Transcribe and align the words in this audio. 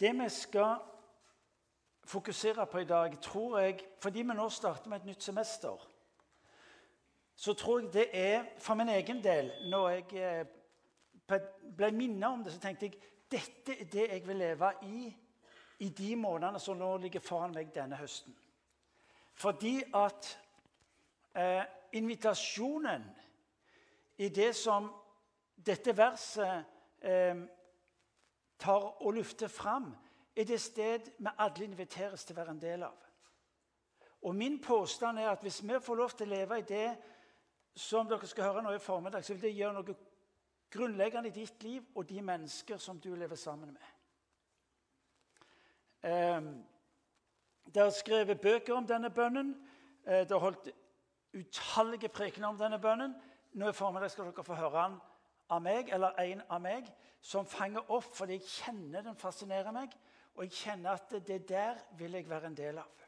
Det 0.00 0.12
vi 0.14 0.28
skal 0.28 0.76
fokusere 2.04 2.66
på 2.66 2.78
i 2.78 2.84
dag, 2.84 3.20
tror 3.20 3.58
jeg 3.58 3.80
Fordi 4.00 4.22
vi 4.22 4.34
nå 4.34 4.48
starter 4.48 4.88
med 4.88 5.00
et 5.00 5.04
nytt 5.04 5.22
semester, 5.22 5.88
så 7.34 7.54
tror 7.54 7.80
jeg 7.80 7.92
det 7.92 8.06
er 8.12 8.44
for 8.58 8.74
min 8.74 8.88
egen 8.88 9.24
del 9.24 9.52
Når 9.70 9.88
jeg 9.88 10.04
eh, 10.14 10.46
ble 11.76 11.90
minnet 11.92 12.28
om 12.28 12.44
det, 12.44 12.52
så 12.52 12.60
tenkte 12.60 12.86
jeg 12.86 13.00
dette 13.30 13.80
er 13.80 13.84
det 13.84 14.06
jeg 14.08 14.26
vil 14.26 14.36
leve 14.36 14.72
i 14.82 15.16
i 15.78 15.88
de 15.88 16.16
månedene 16.16 16.58
som 16.58 16.78
nå 16.78 16.96
ligger 16.98 17.22
foran 17.22 17.52
meg 17.54 17.70
denne 17.74 17.98
høsten. 18.00 18.34
Fordi 19.38 19.76
at 19.94 20.30
eh, 21.38 21.62
invitasjonen 21.92 23.04
i 24.18 24.28
det 24.34 24.50
som 24.58 24.88
dette 25.54 25.94
verset 25.96 26.64
eh, 27.00 27.44
tar 28.58 29.02
og 29.02 29.12
lufter 29.14 29.48
fram, 29.48 29.96
er 30.36 30.44
det 30.44 30.60
sted 30.60 31.10
vi 31.18 31.30
alle 31.38 31.64
inviteres 31.64 32.24
til 32.24 32.36
å 32.36 32.40
være 32.40 32.54
en 32.54 32.62
del 32.62 32.82
av. 32.86 32.96
Og 34.22 34.34
Min 34.34 34.60
påstand 34.62 35.18
er 35.18 35.30
at 35.30 35.42
hvis 35.42 35.62
vi 35.62 35.80
får 35.80 35.94
lov 35.94 36.10
til 36.10 36.26
å 36.26 36.34
leve 36.34 36.58
i 36.58 36.66
det 36.66 36.96
som 37.78 38.08
dere 38.08 38.26
skal 38.26 38.44
høre 38.44 38.62
nå 38.62 38.72
i 38.74 38.82
formiddag, 38.82 39.24
så 39.24 39.34
vil 39.34 39.42
det 39.42 39.54
gjøre 39.54 39.74
noe 39.74 39.94
grunnleggende 40.70 41.28
i 41.28 41.34
ditt 41.34 41.62
liv 41.62 41.84
og 41.94 42.08
de 42.08 42.22
mennesker 42.22 42.76
som 42.76 43.00
du 43.00 43.14
lever 43.14 43.36
sammen 43.36 43.72
med. 43.72 43.86
Eh, 46.10 46.42
det 47.74 47.82
er 47.82 47.90
skrevet 47.90 48.40
bøker 48.40 48.74
om 48.74 48.86
denne 48.86 49.10
bønnen. 49.10 49.54
Eh, 50.06 50.24
det 50.26 50.30
er 50.30 50.42
holdt 50.42 50.70
utallige 51.34 52.08
prekener 52.08 52.48
om 52.48 52.58
denne 52.58 52.78
bønnen. 52.78 53.14
Nå 53.52 53.68
i 53.68 53.72
formiddag 53.72 54.10
skal 54.10 54.24
dere 54.24 54.44
få 54.44 54.54
høre 54.54 54.82
den 54.82 54.98
av 55.50 55.62
meg, 55.62 55.88
eller 55.92 56.18
en 56.20 56.42
av 56.50 56.60
meg, 56.60 56.90
som 57.20 57.46
fanger 57.46 57.90
opp 57.90 58.12
fordi 58.14 58.38
jeg 58.38 58.48
kjenner 58.48 59.04
den 59.04 59.18
fascinerer 59.18 59.74
meg. 59.74 59.94
Og 60.38 60.44
jeg 60.46 60.54
kjenner 60.60 60.94
at 60.94 61.14
det 61.26 61.40
der 61.48 61.80
vil 61.98 62.14
jeg 62.14 62.28
være 62.30 62.46
en 62.46 62.56
del 62.56 62.78
av. 62.78 63.06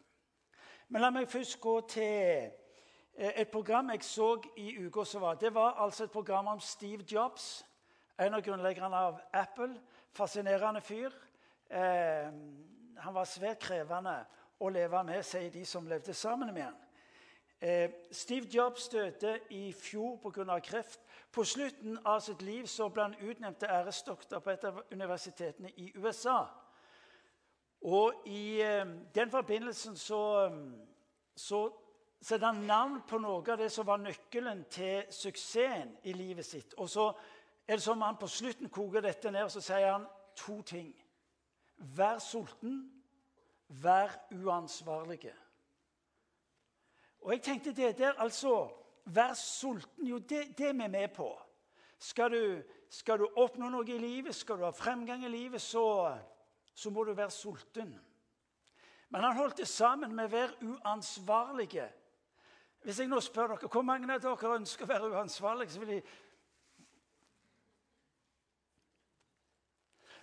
Men 0.91 1.05
la 1.05 1.11
meg 1.15 1.29
først 1.31 1.61
gå 1.63 1.77
til 1.87 2.51
eh, 3.15 3.33
et 3.43 3.51
program 3.51 3.93
jeg 3.95 4.03
så 4.05 4.33
i 4.59 4.73
uka 4.83 5.05
som 5.07 5.23
var. 5.23 5.39
Det 5.39 5.55
var 5.55 5.79
altså 5.79 6.05
et 6.05 6.11
program 6.11 6.51
om 6.51 6.61
Steve 6.61 7.05
Jobs, 7.07 7.65
en 8.19 8.35
av 8.35 8.43
grunnleggerne 8.43 8.97
av 8.97 9.21
Apple. 9.33 9.79
Fascinerende 10.13 10.81
fyr. 10.83 11.15
Eh, 11.71 12.33
han 13.01 13.15
var 13.15 13.25
svært 13.31 13.63
krevende 13.63 14.17
å 14.61 14.69
leve 14.69 15.05
med, 15.07 15.23
sier 15.25 15.53
de 15.55 15.63
som 15.65 15.87
levde 15.89 16.15
sammen 16.15 16.51
med 16.53 16.67
han. 16.67 16.81
Eh, 17.63 17.91
Steve 18.13 18.47
Jobs 18.47 18.89
døde 18.89 19.41
i 19.51 19.73
fjor 19.73 20.17
pga. 20.17 20.59
kreft. 20.59 21.01
På 21.33 21.45
slutten 21.45 21.99
av 22.05 22.21
sitt 22.21 22.43
liv 22.43 22.67
så 22.67 22.89
ble 22.89 23.03
han 23.03 23.17
utnevnt 23.21 23.59
til 23.59 23.69
æresdoktor 23.69 24.39
på 24.39 24.51
et 24.51 24.65
av 24.65 24.83
universitetene 24.93 25.71
i 25.77 25.93
USA. 25.97 26.45
Og 27.81 28.13
i 28.27 28.61
eh, 28.61 28.87
den 29.15 29.31
forbindelsen 29.31 29.97
så, 29.97 30.47
eh, 30.47 30.57
så 31.37 31.73
setter 32.23 32.47
han 32.47 32.65
navn 32.65 33.03
på 33.09 33.19
noe 33.19 33.53
av 33.53 33.59
det 33.59 33.73
som 33.73 33.87
var 33.87 33.97
nøkkelen 33.97 34.65
til 34.71 35.05
suksessen 35.11 35.97
i 36.05 36.13
livet 36.13 36.47
sitt. 36.47 36.75
Og 36.79 36.89
så 36.89 37.13
er 37.69 37.77
det 37.77 37.83
som 37.83 38.01
han 38.03 38.17
på 38.17 38.27
slutten 38.27 38.69
koker 38.69 39.01
dette 39.01 39.31
ned, 39.31 39.45
og 39.45 39.51
så 39.51 39.61
sier 39.61 39.93
han 39.93 40.07
to 40.37 40.63
ting. 40.63 40.95
Vær 41.77 42.19
sulten, 42.19 42.91
vær 43.69 44.17
uansvarlige. 44.33 45.35
Og 47.21 47.33
jeg 47.33 47.43
tenkte 47.43 47.73
det 47.77 47.99
der, 47.99 48.13
altså 48.19 48.69
Vær 49.05 49.33
sulten. 49.35 50.07
Jo, 50.07 50.19
det, 50.19 50.59
det 50.59 50.69
er 50.69 50.73
vi 50.73 50.87
med 50.89 51.09
på. 51.09 51.33
Skal 51.99 52.31
du, 52.31 52.63
skal 52.91 53.19
du, 53.19 53.27
oppnå 53.37 53.69
noe 53.73 53.89
i 53.89 53.99
livet, 53.99 54.35
skal 54.37 54.61
du 54.61 54.65
ha 54.65 54.71
fremgang 54.71 55.25
i 55.25 55.33
livet, 55.33 55.63
så, 55.63 56.15
så 56.75 56.91
må 56.91 57.05
du 57.05 57.13
være 57.17 57.31
sulten. 57.31 57.91
Men 59.11 59.25
han 59.25 59.37
holdt 59.37 59.59
det 59.61 59.69
sammen 59.69 60.15
med 60.15 60.29
å 60.29 60.35
være 60.35 60.69
uansvarlige. 60.75 61.89
Hvis 62.85 63.03
jeg 63.03 63.11
nå 63.11 63.19
spør 63.21 63.57
dere 63.57 63.69
hvor 63.73 63.85
mange 63.85 64.09
av 64.15 64.23
dere 64.23 64.57
ønsker 64.57 64.87
å 64.87 64.93
være 64.93 65.11
uansvarlige, 65.17 65.75
så 65.75 65.83
vil 65.83 65.97
jeg 65.99 66.05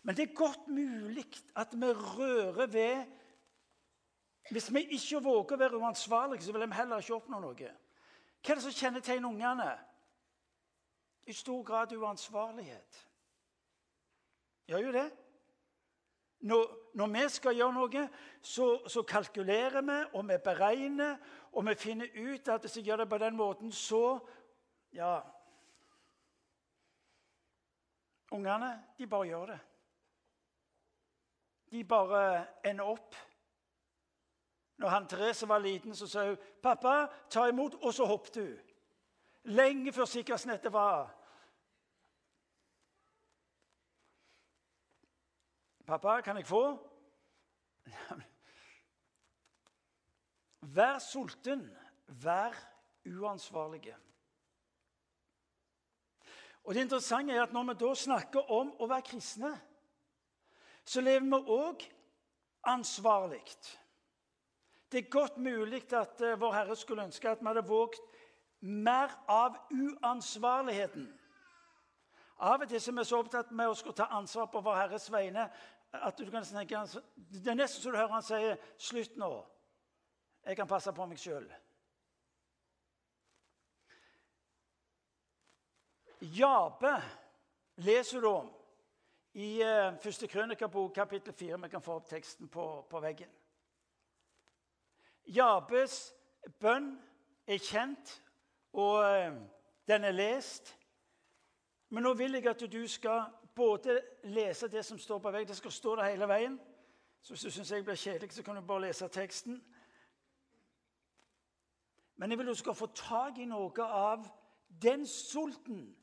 Men 0.07 0.15
det 0.15 0.23
er 0.23 0.37
godt 0.39 0.69
mulig 0.71 1.25
at 1.59 1.73
vi 1.75 1.87
rører 1.91 2.69
ved 2.71 3.09
Hvis 4.51 4.73
vi 4.73 4.83
ikke 4.95 5.23
våger 5.23 5.55
å 5.55 5.59
være 5.59 5.77
uansvarlige, 5.81 6.45
så 6.45 6.55
vil 6.55 6.67
vi 6.67 6.77
heller 6.77 7.03
ikke 7.03 7.17
oppnå 7.17 7.39
noe. 7.43 7.71
Hva 8.41 8.53
er 8.53 8.59
det 8.59 8.63
som 8.63 8.75
kjennetegner 8.75 9.29
ungene? 9.29 9.69
I 11.27 11.35
stor 11.35 11.63
grad 11.67 11.91
uansvarlighet. 11.91 12.99
Gjør 14.67 14.85
jo 14.85 14.91
det. 14.95 15.07
Når, 16.47 16.65
når, 16.93 17.07
vi 17.15 17.23
skal 17.33 17.57
gjøre 17.57 17.75
noe, 17.75 18.03
så, 18.41 18.67
så, 18.87 19.03
kalkulerer 19.03 19.81
vi, 19.81 19.97
og 20.13 20.27
vi 20.29 20.37
beregner, 20.43 21.17
og 21.51 21.65
vi 21.67 21.75
finner 21.75 22.13
ut 22.13 22.51
at 22.53 22.61
hvis 22.63 22.77
jeg 22.77 22.87
gjør 22.87 23.03
det 23.03 23.09
på 23.09 23.23
den 23.23 23.35
måten, 23.35 23.71
så 23.71 24.19
Ja 24.95 25.19
Ungene, 28.31 28.69
de 28.97 29.07
bare 29.07 29.27
gjør 29.27 29.45
det 29.51 29.59
de 31.71 31.83
bare 31.83 32.45
ender 32.65 32.87
opp. 32.87 33.15
Når 34.77 34.87
han 34.87 35.07
Therese 35.07 35.47
var 35.47 35.59
liten, 35.59 35.95
så 35.95 36.07
sa 36.07 36.27
hun 36.27 36.37
'Pappa, 36.63 37.07
ta 37.29 37.47
imot', 37.47 37.75
og 37.85 37.93
så 37.93 38.05
hoppet 38.05 38.35
hun. 38.35 38.57
Lenge 39.43 39.93
før 39.93 40.05
sikkerhetsnettet 40.05 40.73
var 40.73 41.15
'Pappa, 45.85 46.21
kan 46.21 46.37
jeg 46.37 46.47
få?' 46.47 46.89
Vær 50.61 50.99
sulten, 50.99 51.77
vær 52.07 52.53
uansvarlige. 53.05 53.95
Og 56.63 56.73
det 56.73 56.81
interessante 56.81 57.33
er 57.33 57.43
at 57.43 57.53
Når 57.53 57.63
vi 57.63 57.73
da 57.73 57.93
snakker 57.95 58.51
om 58.51 58.73
å 58.79 58.87
være 58.87 59.01
kristne, 59.01 59.61
så 60.85 61.01
lever 61.01 61.23
vi 61.25 61.35
òg 61.55 61.85
ansvarlig. 62.63 63.43
Det 64.91 64.97
er 64.97 65.09
godt 65.09 65.37
mulig 65.37 65.93
at 65.93 66.21
uh, 66.21 66.39
Vår 66.39 66.53
Herre 66.53 66.75
skulle 66.75 67.03
ønske 67.03 67.29
at 67.29 67.41
vi 67.41 67.47
hadde 67.47 67.67
våget 67.67 67.99
mer 68.61 69.11
av 69.27 69.57
uansvarligheten. 69.71 71.19
Av 72.39 72.61
og 72.61 72.69
til 72.69 72.77
er 72.77 72.99
vi 72.99 73.05
så 73.05 73.19
opptatt 73.19 73.51
med 73.51 73.67
å 73.67 73.75
skulle 73.75 73.97
ta 73.97 74.07
ansvar 74.13 74.47
på 74.53 74.61
Vår 74.61 74.75
Herres 74.77 75.09
vegne 75.11 75.49
at 75.93 76.17
du 76.17 76.29
kan 76.31 76.43
tenke, 76.43 76.79
Det 77.15 77.51
er 77.51 77.55
nesten 77.55 77.81
så 77.81 77.91
du 77.91 77.97
hører 77.97 78.13
han 78.13 78.23
sier 78.23 78.57
'Slutt 78.77 79.17
nå. 79.17 79.45
Jeg 80.45 80.55
kan 80.55 80.67
passe 80.67 80.93
på 80.93 81.05
meg 81.05 81.17
sjøl'. 81.17 81.51
Jabe 86.21 87.01
leser 87.75 88.21
du 88.21 88.27
om 88.27 88.53
i 89.33 89.63
uh, 89.63 89.97
første 90.01 90.27
krønikabok, 90.27 90.93
kapittel 90.95 91.33
4. 91.33 91.61
Vi 91.61 91.69
kan 91.69 91.81
få 91.81 91.95
opp 91.95 92.07
teksten 92.09 92.47
på, 92.47 92.87
på 92.89 92.99
veggen. 92.99 93.29
Jabes 95.27 96.13
bønn 96.59 96.93
er 97.47 97.57
kjent, 97.57 98.23
og 98.73 98.99
uh, 99.03 99.37
den 99.87 100.03
er 100.03 100.11
lest. 100.11 100.77
Men 101.89 102.03
nå 102.03 102.13
vil 102.13 102.33
jeg 102.33 102.47
at 102.47 102.63
du 102.71 102.87
skal 102.87 103.27
både 103.55 104.01
lese 104.23 104.67
det 104.67 104.85
som 104.85 104.99
står 104.99 105.19
på 105.19 105.31
veggen 105.31 105.47
Det 105.47 105.57
skal 105.57 105.71
stå 105.71 105.95
der 105.95 106.09
hele 106.09 106.27
veien. 106.27 106.59
Så 107.21 107.33
hvis 107.33 107.41
du 107.41 107.51
syns 107.51 107.71
jeg 107.71 107.83
blir 107.83 107.95
kjedelig, 107.95 108.31
så 108.31 108.43
kan 108.43 108.55
du 108.55 108.61
bare 108.61 108.81
lese 108.81 109.07
teksten. 109.07 109.63
Men 112.15 112.31
jeg 112.31 112.37
vil 112.37 112.47
du 112.47 112.53
skal 112.53 112.75
få 112.75 112.85
tak 112.85 113.37
i 113.37 113.45
noe 113.45 113.83
av 113.83 114.27
den 114.81 115.05
sulten 115.07 115.95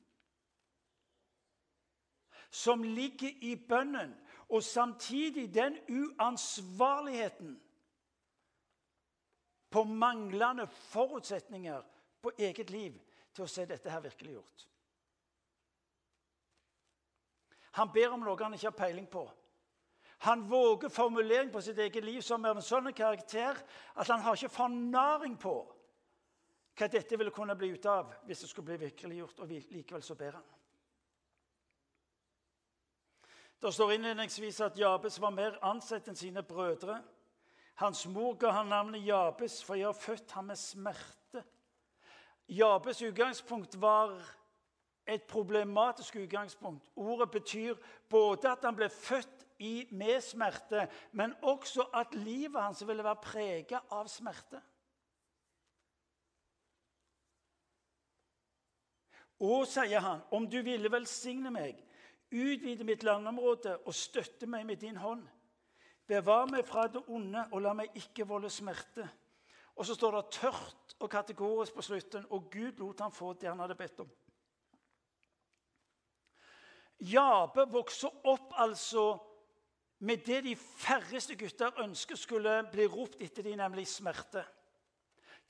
som 2.50 2.82
ligger 2.82 3.30
i 3.40 3.56
bønnen, 3.68 4.14
og 4.48 4.62
samtidig 4.62 5.54
den 5.54 5.78
uansvarligheten 5.88 7.60
på 9.74 9.82
manglende 9.84 10.66
forutsetninger 10.66 11.82
på 12.22 12.30
eget 12.38 12.70
liv 12.70 12.94
til 13.34 13.42
å 13.42 13.50
se 13.50 13.64
dette 13.66 13.90
her 13.90 14.02
virkelig 14.04 14.36
gjort. 14.36 14.66
Han 17.74 17.90
ber 17.90 18.12
om 18.14 18.22
noe 18.22 18.38
han 18.38 18.54
ikke 18.54 18.70
har 18.70 18.76
peiling 18.78 19.08
på. 19.10 19.24
Han 20.24 20.44
våger 20.46 20.92
formulering 20.94 21.50
på 21.52 21.60
sitt 21.60 21.78
eget 21.82 22.04
liv 22.06 22.20
som 22.22 22.44
er 22.44 22.54
av 22.54 22.60
en 22.60 22.64
sånn 22.64 22.92
karakter 22.94 23.58
at 23.98 24.12
han 24.12 24.22
har 24.22 24.38
ikke 24.38 24.54
fornaring 24.54 25.34
på 25.42 25.56
hva 26.78 26.88
dette 26.90 27.18
ville 27.18 27.34
kunne 27.34 27.56
bli 27.58 27.72
ut 27.74 27.86
av 27.90 28.14
hvis 28.28 28.44
det 28.44 28.50
skulle 28.52 28.70
bli 28.70 28.78
virkeliggjort. 28.86 29.42
Og 29.42 29.50
likevel 29.50 30.06
så 30.06 30.14
ber 30.18 30.38
han. 30.38 30.46
Det 33.58 33.74
står 33.74 33.96
innledningsvis 33.96 34.62
at 34.68 34.78
Jabes 34.78 35.18
var 35.18 35.34
mer 35.34 35.58
ansett 35.66 36.06
enn 36.10 36.18
sine 36.18 36.46
brødre. 36.46 37.00
Hans 37.74 38.06
mor 38.06 38.36
ga 38.38 38.52
han 38.54 38.70
navnet 38.70 39.02
Jabes, 39.06 39.58
for 39.64 39.74
jeg 39.74 39.88
har 39.88 39.98
født 39.98 40.32
ham 40.32 40.44
med 40.52 40.56
smerte. 40.56 41.42
Jabes 42.48 43.02
utgangspunkt 43.02 43.80
var 43.80 44.14
et 45.06 45.22
problematisk 45.22 46.16
utgangspunkt. 46.16 46.90
Ordet 46.96 47.30
betyr 47.30 47.74
både 48.10 48.52
at 48.52 48.64
han 48.64 48.76
ble 48.76 48.88
født 48.88 49.46
i, 49.58 49.88
med 49.90 50.20
smerte, 50.20 50.88
men 51.12 51.34
også 51.42 51.88
at 51.94 52.14
livet 52.14 52.62
hans 52.62 52.86
ville 52.86 53.04
være 53.04 53.22
prega 53.22 53.80
av 53.90 54.08
smerte. 54.08 54.60
Og, 59.44 59.66
sier 59.66 60.00
han, 60.00 60.22
om 60.30 60.46
du 60.48 60.60
ville 60.62 60.90
velsigne 60.92 61.50
meg, 61.52 61.80
utvide 62.30 62.86
mitt 62.86 63.02
landområde 63.04 63.76
og 63.82 63.94
støtte 63.94 64.46
meg 64.46 64.64
med 64.66 64.80
din 64.80 64.96
hånd. 64.96 65.24
Bevar 66.06 66.46
meg 66.50 66.66
fra 66.68 66.86
det 66.88 67.00
onde, 67.08 67.46
og 67.52 67.62
la 67.64 67.72
meg 67.76 67.94
ikke 67.96 68.26
volde 68.28 68.50
smerte. 68.52 69.06
Og 69.74 69.86
så 69.86 69.96
står 69.96 70.18
det 70.18 70.24
tørt 70.36 70.96
og 71.00 71.10
kategorisk 71.10 71.74
på 71.74 71.82
slutten, 71.82 72.26
og 72.30 72.50
Gud 72.52 72.78
lot 72.78 73.00
ham 73.00 73.12
få 73.12 73.32
det 73.32 73.48
han 73.48 73.60
hadde 73.60 73.78
bedt 73.78 74.04
om. 74.04 74.10
Jabe 77.00 77.66
vokser 77.72 78.12
opp 78.30 78.52
altså 78.60 79.14
med 80.04 80.22
det 80.26 80.42
de 80.44 80.54
færreste 80.56 81.36
gutter 81.36 81.80
ønsker 81.82 82.16
skulle 82.16 82.52
bli 82.72 82.86
ropt 82.86 83.22
etter 83.24 83.46
de, 83.46 83.56
nemlig 83.56 83.86
smerte. 83.88 84.44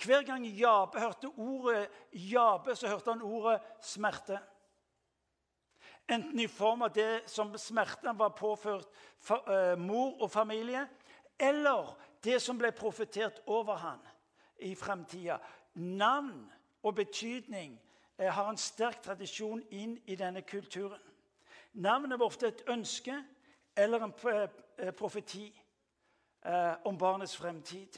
Hver 0.02 0.24
gang 0.26 0.46
Jabe 0.46 1.00
hørte 1.00 1.30
ordet 1.36 1.88
Jabe, 2.12 2.74
så 2.76 2.88
hørte 2.88 3.12
han 3.12 3.22
ordet 3.22 3.60
smerte. 3.82 4.38
Enten 6.08 6.40
i 6.40 6.48
form 6.48 6.82
av 6.82 6.92
det 6.92 7.22
som 7.30 7.54
smerten 7.58 8.16
var 8.18 8.34
påført 8.36 8.88
for, 9.18 9.40
uh, 9.48 9.78
mor 9.78 10.20
og 10.22 10.30
familie, 10.30 10.86
eller 11.38 11.94
det 12.24 12.42
som 12.42 12.58
ble 12.60 12.72
profetert 12.76 13.40
over 13.46 13.80
han 13.80 14.02
i 14.60 14.74
framtida. 14.74 15.38
Navn 15.74 16.44
og 16.82 16.94
betydning 16.94 17.78
uh, 18.20 18.28
har 18.28 18.50
en 18.50 18.60
sterk 18.60 19.00
tradisjon 19.02 19.62
inn 19.70 19.96
i 20.04 20.16
denne 20.16 20.42
kulturen. 20.44 21.00
Navnet 21.72 22.20
var 22.20 22.26
ofte 22.26 22.52
et 22.52 22.62
ønske 22.68 23.16
eller 23.76 24.04
en 24.04 24.12
uh, 24.12 24.92
profeti 24.96 25.48
om 26.84 26.98
barnets 27.00 27.38
fremtid. 27.40 27.94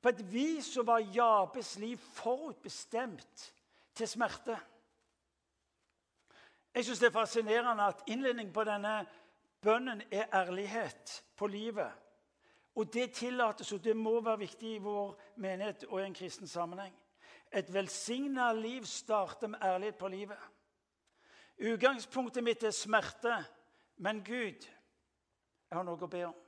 På 0.00 0.08
et 0.08 0.22
vis 0.32 0.70
var 0.80 1.02
Jabes 1.12 1.74
liv 1.76 1.98
forutbestemt 2.00 3.42
til 3.92 4.08
smerte. 4.08 4.56
Jeg 6.78 6.84
syns 6.84 7.00
det 7.02 7.06
er 7.06 7.10
fascinerende 7.10 7.82
at 7.90 8.02
innledningen 8.06 8.52
på 8.54 8.62
denne 8.62 9.00
bønnen 9.62 10.02
er 10.14 10.28
ærlighet 10.34 11.24
på 11.36 11.46
livet. 11.46 11.90
Og 12.74 12.92
det 12.94 13.12
tillates, 13.12 13.72
og 13.72 13.84
det 13.84 13.96
må 13.96 14.20
være 14.20 14.38
viktig 14.38 14.74
i 14.76 14.78
vår 14.78 15.16
menighet 15.42 15.84
og 15.88 15.98
i 16.00 16.04
en 16.06 16.14
kristen 16.14 16.46
sammenheng. 16.46 16.94
Et 17.50 17.74
velsigna 17.74 18.52
liv 18.52 18.84
starter 18.86 19.48
med 19.48 19.58
ærlighet 19.62 19.98
på 19.98 20.08
livet. 20.08 20.38
Utgangspunktet 21.58 22.44
mitt 22.44 22.62
er 22.62 22.70
smerte, 22.70 23.34
men 23.96 24.22
Gud, 24.24 24.62
jeg 25.70 25.74
har 25.74 25.82
noe 25.82 25.98
å 25.98 26.12
be 26.14 26.24
om. 26.28 26.40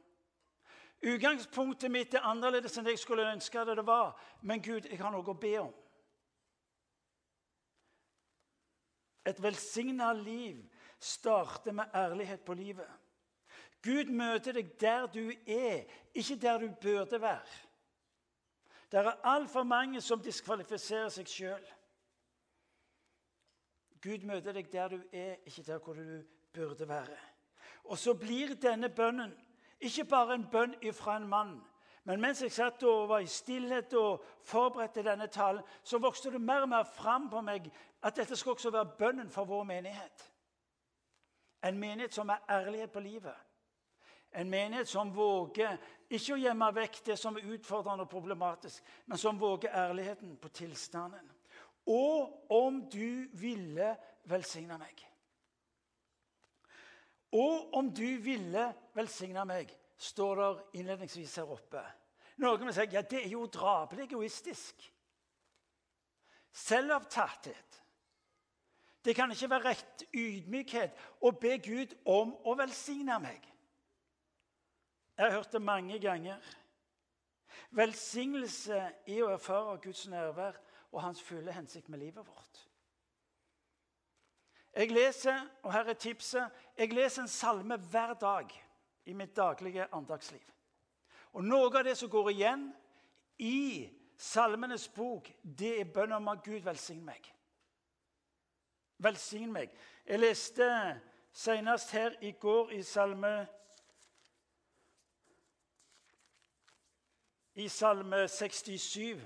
Utgangspunktet 1.02 1.90
mitt 1.90 2.14
er 2.14 2.30
annerledes 2.30 2.78
enn 2.78 2.86
jeg 2.86 3.02
skulle 3.02 3.32
ønske 3.32 3.66
det 3.66 3.82
var, 3.86 4.14
men 4.42 4.62
Gud, 4.62 4.86
jeg 4.86 5.02
har 5.02 5.10
noe 5.10 5.26
å 5.26 5.34
be 5.34 5.56
om. 5.58 5.74
Et 9.26 9.42
velsigna 9.42 10.12
liv 10.12 10.62
starter 11.00 11.72
med 11.72 11.84
ærlighet 11.94 12.40
på 12.40 12.54
livet. 12.54 12.88
Gud 13.82 14.12
møter 14.12 14.52
deg 14.52 14.72
der 14.80 15.06
du 15.06 15.30
er, 15.46 15.84
ikke 16.14 16.36
der 16.36 16.58
du 16.58 16.70
burde 16.82 17.20
være. 17.20 17.58
Det 18.92 18.98
er 19.00 19.20
altfor 19.24 19.62
mange 19.62 20.00
som 20.00 20.20
diskvalifiserer 20.20 21.08
seg 21.08 21.28
sjøl. 21.28 21.66
Gud 24.02 24.24
møter 24.26 24.56
deg 24.56 24.72
der 24.72 24.88
du 24.88 24.98
er, 25.12 25.36
ikke 25.46 25.62
der 25.62 25.78
hvor 25.78 25.94
du 25.94 26.22
burde 26.52 26.88
være. 26.88 27.18
Og 27.84 27.98
så 27.98 28.14
blir 28.14 28.54
denne 28.54 28.88
bønnen 28.88 29.32
ikke 29.80 30.04
bare 30.04 30.34
en 30.34 30.48
bønn 30.52 30.74
ifra 30.84 31.16
en 31.16 31.28
mann. 31.28 31.54
Men 32.04 32.20
mens 32.20 32.40
jeg 32.42 32.52
satt 32.52 32.82
og 32.88 33.08
var 33.10 33.20
i 33.20 33.28
stillhet 33.28 33.92
og 33.98 34.24
forberedte 34.46 35.04
denne 35.04 35.26
talen, 35.28 35.62
så 35.84 36.00
vokste 36.00 36.32
det 36.32 36.40
mer 36.40 36.64
og 36.64 36.72
mer 36.72 36.86
fram 36.88 37.28
på 37.30 37.42
meg 37.44 37.68
at 38.02 38.16
dette 38.16 38.36
skal 38.36 38.56
også 38.56 38.72
være 38.72 38.96
bønnen 38.98 39.30
for 39.30 39.44
vår 39.44 39.66
menighet. 39.68 40.24
En 41.64 41.78
menighet 41.78 42.14
som 42.14 42.28
har 42.28 42.44
ærlighet 42.48 42.92
på 42.92 43.00
livet. 43.04 43.36
En 44.32 44.50
menighet 44.50 44.88
som 44.88 45.10
våger 45.12 45.76
ikke 46.10 46.36
å 46.36 46.40
gjemme 46.40 46.70
vekk 46.74 47.02
det 47.06 47.18
som 47.18 47.36
er 47.36 47.52
utfordrende 47.52 48.06
og 48.06 48.10
problematisk, 48.10 48.82
men 49.06 49.18
som 49.18 49.40
våger 49.40 49.74
ærligheten 49.74 50.36
på 50.40 50.48
tilstanden. 50.48 51.28
Og 51.86 52.52
om 52.52 52.80
du 52.90 53.26
ville 53.32 53.94
velsigne 54.30 54.78
meg. 54.78 55.04
Og 57.32 57.74
om 57.74 57.90
du 57.94 58.18
ville 58.22 58.70
velsigne 58.94 59.44
meg, 59.46 59.70
står 60.00 60.34
der 60.36 60.62
innledningsvis 60.80 61.34
her 61.36 61.50
oppe. 61.52 61.82
Noen 62.40 62.64
vil 62.64 62.74
si 62.74 62.86
ja, 62.94 63.02
det 63.04 63.24
er 63.24 63.34
jo 63.34 63.44
drapelig 63.52 64.06
egoistisk. 64.08 64.86
Selvopptatthet. 66.56 67.76
Det 69.04 69.14
kan 69.16 69.32
ikke 69.32 69.50
være 69.50 69.72
rett 69.72 70.04
ydmykhet 70.12 70.96
å 71.24 71.32
be 71.36 71.58
Gud 71.64 71.92
om 72.08 72.32
å 72.48 72.56
velsigne 72.56 73.18
meg. 73.20 73.44
Jeg 75.16 75.26
har 75.26 75.36
hørt 75.36 75.52
det 75.52 75.62
mange 75.62 75.98
ganger. 76.00 76.40
Velsignelse 77.76 78.80
er 78.80 79.22
å 79.24 79.30
erfare 79.34 79.76
Guds 79.84 80.06
nærvær 80.08 80.56
og 80.90 81.02
hans 81.04 81.20
fulle 81.22 81.52
hensikt 81.52 81.88
med 81.92 82.00
livet 82.00 82.26
vårt. 82.26 82.64
Jeg 84.76 84.92
leser, 84.94 85.44
og 85.62 85.72
her 85.74 85.92
er 85.92 85.98
tipset, 85.98 86.60
jeg 86.78 86.92
leser 86.94 87.24
en 87.24 87.28
salme 87.28 87.76
hver 87.90 88.14
dag 88.20 88.52
i 89.10 89.16
mitt 89.16 89.36
daglige 89.36 89.88
andagsliv. 89.94 90.44
Og 91.32 91.44
Noe 91.44 91.70
av 91.70 91.84
det 91.84 91.96
som 91.98 92.10
går 92.10 92.30
igjen 92.30 92.68
i 93.42 93.88
Salmenes 94.20 94.88
bok, 94.92 95.30
det 95.42 95.72
er 95.80 95.92
bønn 95.94 96.12
om 96.12 96.28
at 96.28 96.42
Gud 96.44 96.60
velsigne 96.64 97.06
meg. 97.06 97.30
Velsign 99.00 99.52
meg. 99.52 99.72
Jeg 100.06 100.20
leste 100.20 100.66
senest 101.32 101.94
her 101.96 102.18
i 102.20 102.34
går 102.36 102.74
i 102.76 102.82
salme 102.82 103.32
I 107.60 107.68
salme 107.68 108.28
67. 108.28 109.20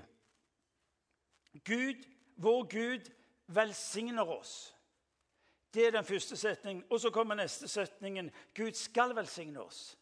Gud, 1.63 2.03
vår 2.35 2.63
Gud, 2.67 3.11
velsigner 3.47 4.27
oss. 4.27 4.74
Det 5.75 5.87
er 5.87 5.91
den 5.91 6.05
første 6.05 6.37
setningen. 6.37 6.85
Og 6.89 6.99
så 6.99 7.09
kommer 7.09 7.35
neste 7.35 7.67
setningen. 7.67 8.31
Gud 8.55 8.71
skal 8.71 9.15
velsigne 9.15 9.61
oss. 9.61 9.97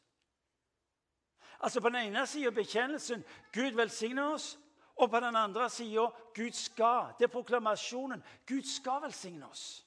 Altså 1.59 1.81
På 1.81 1.89
den 1.89 1.95
ene 1.95 2.27
sida 2.27 2.51
bekjennelsen 2.51 3.23
Gud 3.53 3.71
velsigner 3.75 4.33
oss. 4.33 4.59
Og 4.95 5.09
på 5.09 5.19
den 5.19 5.35
andre 5.35 5.69
sida 5.69 6.05
Gud 6.35 6.51
skal. 6.51 7.13
Det 7.19 7.23
er 7.25 7.33
proklamasjonen. 7.33 8.23
Gud 8.47 8.63
skal 8.63 9.01
velsigne 9.01 9.49
oss. 9.49 9.85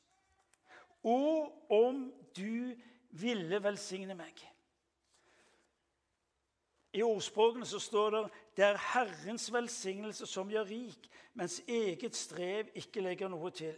Og 1.02 1.72
om 1.72 2.12
du 2.36 2.74
ville 3.10 3.62
velsigne 3.62 4.14
meg. 4.14 4.42
I 6.92 7.02
ordspråkene 7.02 7.66
så 7.66 7.78
står 7.78 8.10
det 8.10 8.22
det 8.56 8.64
er 8.64 8.78
Herrens 8.92 9.52
velsignelse 9.52 10.26
som 10.26 10.50
gjør 10.50 10.64
rik, 10.64 11.10
mens 11.34 11.60
eget 11.68 12.16
strev 12.16 12.70
ikke 12.74 13.04
legger 13.04 13.28
noe 13.28 13.50
til. 13.50 13.76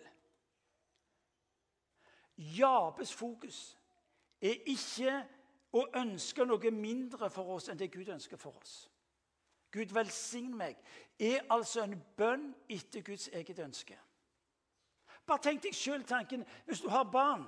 Jabes 2.38 3.12
fokus 3.14 3.78
er 4.40 4.54
ikke 4.70 5.14
å 5.74 5.84
ønske 5.98 6.46
noe 6.46 6.70
mindre 6.70 7.30
for 7.30 7.56
oss 7.56 7.68
enn 7.68 7.78
det 7.78 7.90
Gud 7.92 8.08
ønsker 8.14 8.38
for 8.40 8.56
oss. 8.60 8.86
Gud 9.74 9.92
velsign 9.92 10.54
meg 10.56 10.78
er 11.20 11.42
altså 11.52 11.82
en 11.82 11.98
bønn 12.16 12.52
etter 12.70 13.02
Guds 13.04 13.28
eget 13.32 13.58
ønske. 13.58 13.98
Bare 15.26 15.44
tenk 15.44 15.62
deg 15.66 15.76
sjøl 15.76 16.04
tanken 16.08 16.46
hvis 16.64 16.80
du 16.80 16.88
har 16.88 17.10
barn. 17.12 17.44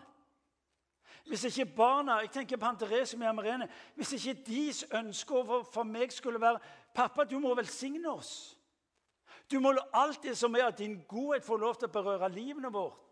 Hvis 1.26 1.44
ikke 1.44 1.66
barna 1.76 2.18
jeg 2.20 2.30
tenker 2.34 2.58
på 2.60 2.72
Therese 2.80 3.16
med 3.16 3.28
Amarene, 3.28 3.68
hvis 3.94 4.12
ikke 4.12 4.42
deres 4.46 4.84
ønske 4.94 5.44
for 5.72 5.84
meg 5.84 6.12
skulle 6.12 6.40
være 6.40 6.60
Pappa, 6.94 7.24
du 7.24 7.38
må 7.38 7.54
velsigne 7.54 8.10
oss. 8.10 8.56
Du 9.50 9.60
må 9.60 9.72
la 9.72 9.82
alt 9.94 10.22
det 10.22 10.36
som 10.38 10.54
er 10.54 10.66
av 10.66 10.76
din 10.78 11.00
godhet, 11.08 11.44
få 11.44 11.56
lov 11.56 11.78
til 11.78 11.88
å 11.88 11.92
berøre 11.94 12.28
livene 12.32 12.70
vårt. 12.72 13.09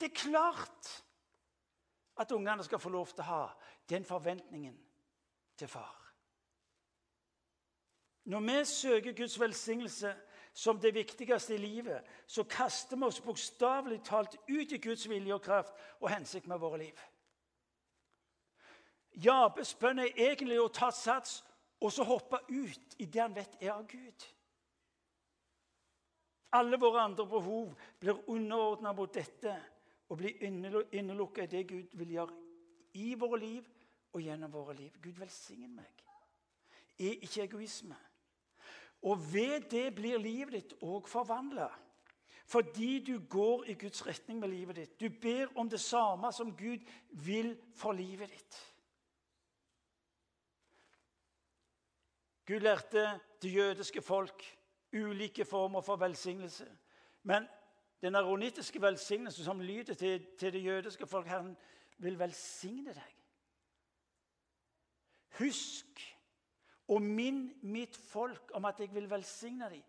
Det 0.00 0.10
er 0.10 0.20
klart 0.20 1.04
at 2.16 2.32
ungene 2.32 2.64
skal 2.64 2.78
få 2.78 2.88
lov 2.88 3.06
til 3.12 3.24
å 3.24 3.28
ha 3.28 3.44
den 3.88 4.04
forventningen 4.04 4.76
til 5.58 5.68
far. 5.68 6.00
Når 8.24 8.40
vi 8.40 8.64
søker 8.64 9.12
Guds 9.12 9.40
velsignelse 9.40 10.14
som 10.54 10.80
det 10.80 10.94
viktigste 10.94 11.54
i 11.54 11.58
livet, 11.58 12.04
så 12.26 12.44
kaster 12.44 12.96
vi 12.96 13.04
oss 13.04 13.20
bokstavelig 13.20 14.00
talt 14.04 14.36
ut 14.48 14.72
i 14.72 14.78
Guds 14.78 15.08
vilje 15.08 15.34
og 15.34 15.42
kraft 15.42 15.74
og 16.00 16.08
hensikt 16.10 16.46
med 16.46 16.62
våre 16.62 16.78
liv. 16.78 17.02
Jabes 19.14 19.74
bønn 19.78 20.00
er 20.02 20.14
egentlig 20.16 20.58
å 20.62 20.70
ta 20.72 20.90
sats 20.94 21.42
og 21.80 21.92
så 21.92 22.06
hoppe 22.06 22.40
ut 22.48 22.96
i 22.98 23.06
det 23.06 23.20
han 23.20 23.34
vet 23.36 23.60
er 23.60 23.74
av 23.74 23.84
Gud. 23.90 24.26
Alle 26.54 26.78
våre 26.78 27.02
andre 27.02 27.26
behov 27.26 27.74
blir 28.00 28.22
underordna 28.30 28.92
mot 28.94 29.12
dette 29.14 29.54
og 30.08 30.18
bli 30.20 30.32
innelukka 30.92 31.44
i 31.44 31.50
det 31.50 31.68
Gud 31.68 31.96
vil 31.98 32.16
gjøre 32.16 32.40
i 32.94 33.14
våre 33.18 33.38
liv 33.40 33.68
og 34.12 34.22
gjennom 34.22 34.52
våre 34.52 34.74
liv. 34.78 34.98
Gud 35.02 35.18
velsigne 35.18 35.68
meg. 35.68 36.04
Er 36.98 37.24
ikke 37.26 37.42
egoisme. 37.42 37.96
Og 39.02 39.18
ved 39.32 39.68
det 39.70 39.88
blir 39.94 40.18
livet 40.18 40.54
ditt 40.54 40.76
òg 40.82 41.08
forvandla. 41.10 41.68
Fordi 42.46 42.98
du 43.04 43.18
går 43.30 43.64
i 43.72 43.74
Guds 43.80 44.06
retning 44.06 44.38
med 44.40 44.48
livet 44.52 44.76
ditt. 44.76 45.00
Du 45.00 45.08
ber 45.20 45.52
om 45.58 45.68
det 45.70 45.80
samme 45.80 46.32
som 46.32 46.52
Gud 46.56 46.84
vil 47.10 47.56
for 47.74 47.92
livet 47.92 48.30
ditt. 48.30 48.60
Gud 52.46 52.60
lærte 52.60 53.20
det 53.42 53.54
jødiske 53.54 54.02
folk 54.02 54.44
ulike 54.92 55.44
former 55.44 55.80
for 55.80 55.96
velsignelse. 55.96 56.68
Men 57.22 57.48
den 58.02 58.14
aronittiske 58.14 58.82
velsignelse 58.82 59.44
som 59.44 59.60
lyder 59.60 59.94
til, 59.94 60.26
til 60.38 60.52
det 60.52 60.64
jødiske 60.64 61.06
folk 61.06 61.26
Herren 61.26 61.56
vil 61.98 62.18
velsigne 62.18 62.94
deg. 62.94 63.14
Husk 65.38 66.04
og 66.88 67.02
minn 67.02 67.46
mitt 67.62 67.96
folk 67.96 68.52
om 68.54 68.64
at 68.68 68.80
jeg 68.80 68.94
vil 68.94 69.10
velsigne 69.10 69.70
dem. 69.70 69.82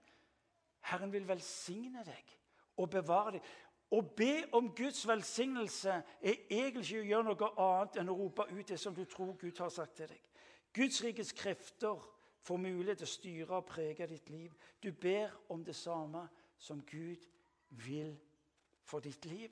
Herren 0.85 1.11
vil 1.13 1.27
velsigne 1.27 2.03
deg 2.05 2.35
og 2.77 2.89
bevare 2.89 3.37
deg. 3.37 3.53
Å 3.93 4.01
be 4.17 4.45
om 4.57 4.71
Guds 4.75 5.03
velsignelse 5.07 5.91
er 6.19 6.39
egentlig 6.49 6.87
ikke 6.87 7.03
å 7.03 7.09
gjøre 7.09 7.27
noe 7.27 7.49
annet 7.61 7.99
enn 8.01 8.09
å 8.09 8.17
rope 8.17 8.47
ut 8.49 8.67
det 8.67 8.79
som 8.81 8.95
du 8.95 9.03
tror 9.05 9.35
Gud 9.37 9.59
har 9.61 9.69
sagt 9.69 9.99
til 9.99 10.09
deg. 10.09 10.21
Guds 10.73 11.03
rikes 11.05 11.31
krefter 11.37 12.01
får 12.45 12.57
mulighet 12.61 12.99
til 13.01 13.07
å 13.07 13.13
styre 13.13 13.59
og 13.59 13.69
prege 13.69 14.07
ditt 14.09 14.29
liv. 14.29 14.51
Du 14.81 14.91
ber 14.91 15.33
om 15.53 15.63
det 15.63 15.75
samme 15.77 16.25
som 16.57 16.81
Gud 16.81 17.23
vil 17.69 18.19
for 18.83 18.99
ditt 18.99 19.25
liv. 19.25 19.49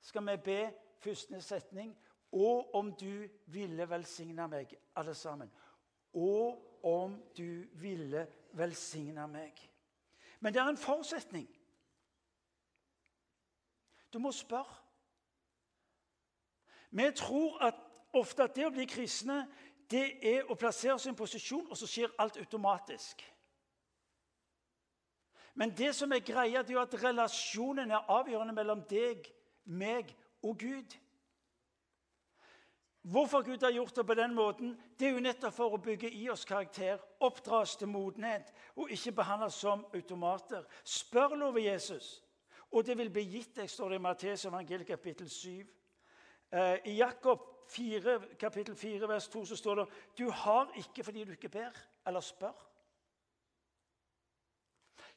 Skal 0.00 0.26
vi 0.26 0.36
be 0.44 0.60
første 1.00 1.40
setning 1.42 1.96
Og 2.32 2.74
om 2.74 2.92
du 2.92 3.28
ville 3.46 3.90
velsigne 3.90 4.48
meg, 4.48 4.74
alle 4.96 5.14
sammen. 5.14 5.50
Og 6.12 6.84
om 6.84 7.22
du 7.36 7.64
ville 7.72 8.26
velsigne 8.52 9.28
meg. 9.28 9.70
Men 10.40 10.52
det 10.52 10.60
er 10.60 10.68
en 10.68 10.76
forutsetning. 10.76 11.48
Du 14.12 14.18
må 14.18 14.32
spørre. 14.32 14.74
Vi 16.90 17.10
tror 17.16 17.58
at 17.62 17.74
ofte 18.12 18.42
at 18.42 18.56
det 18.56 18.66
å 18.66 18.72
bli 18.74 18.84
kristne 18.88 19.46
det 19.90 20.06
er 20.26 20.50
å 20.50 20.56
plassere 20.58 20.96
oss 20.96 21.06
i 21.06 21.12
en 21.12 21.18
posisjon, 21.18 21.66
og 21.70 21.76
så 21.78 21.86
skjer 21.86 22.14
alt 22.18 22.38
automatisk. 22.42 23.22
Men 25.56 25.72
det 25.76 25.94
som 25.96 26.12
er 26.12 26.24
greia, 26.24 26.62
det 26.62 26.74
er 26.74 26.76
jo 26.76 26.84
at 26.84 26.94
relasjonen 27.00 27.90
er 27.90 28.10
avgjørende 28.12 28.54
mellom 28.54 28.82
deg, 28.90 29.24
meg 29.64 30.12
og 30.44 30.58
Gud. 30.60 30.96
Hvorfor 33.06 33.42
Gud 33.46 33.62
har 33.62 33.70
gjort 33.70 33.96
det 33.96 34.06
på 34.06 34.14
den 34.18 34.34
måten, 34.34 34.74
det 34.98 35.08
er 35.08 35.14
jo 35.14 35.22
nettopp 35.22 35.54
for 35.54 35.72
å 35.72 35.80
bygge 35.80 36.10
i 36.10 36.24
oss 36.28 36.44
karakter, 36.44 36.98
oppdra 37.22 37.60
oss 37.62 37.76
til 37.78 37.88
modenhet 37.88 38.50
og 38.74 38.90
ikke 38.90 39.14
behandle 39.20 39.46
oss 39.46 39.60
som 39.62 39.84
automater. 39.94 40.64
Spør, 40.84 41.36
lover 41.38 41.62
Jesus, 41.62 42.22
og 42.70 42.84
det 42.86 42.98
vil 42.98 43.12
bli 43.14 43.22
gitt 43.36 43.54
deg, 43.56 43.70
står 43.70 43.94
det 43.94 44.00
i 44.00 44.04
Matteus 44.08 44.44
evangeliet 44.50 44.90
kapittel 44.90 45.30
7. 45.30 45.62
Eh, 46.50 46.90
I 46.90 46.96
Jakob 46.98 47.46
4, 47.70 48.18
kapittel 48.38 48.76
4, 48.76 49.08
vers 49.08 49.28
2 49.28 49.44
så 49.52 49.56
står 49.56 49.80
det 49.80 49.86
du 50.18 50.26
har 50.30 50.74
ikke 50.82 51.06
fordi 51.06 51.24
du 51.24 51.32
ikke 51.32 51.48
ber 51.48 51.78
eller 52.06 52.20
spør. 52.20 52.58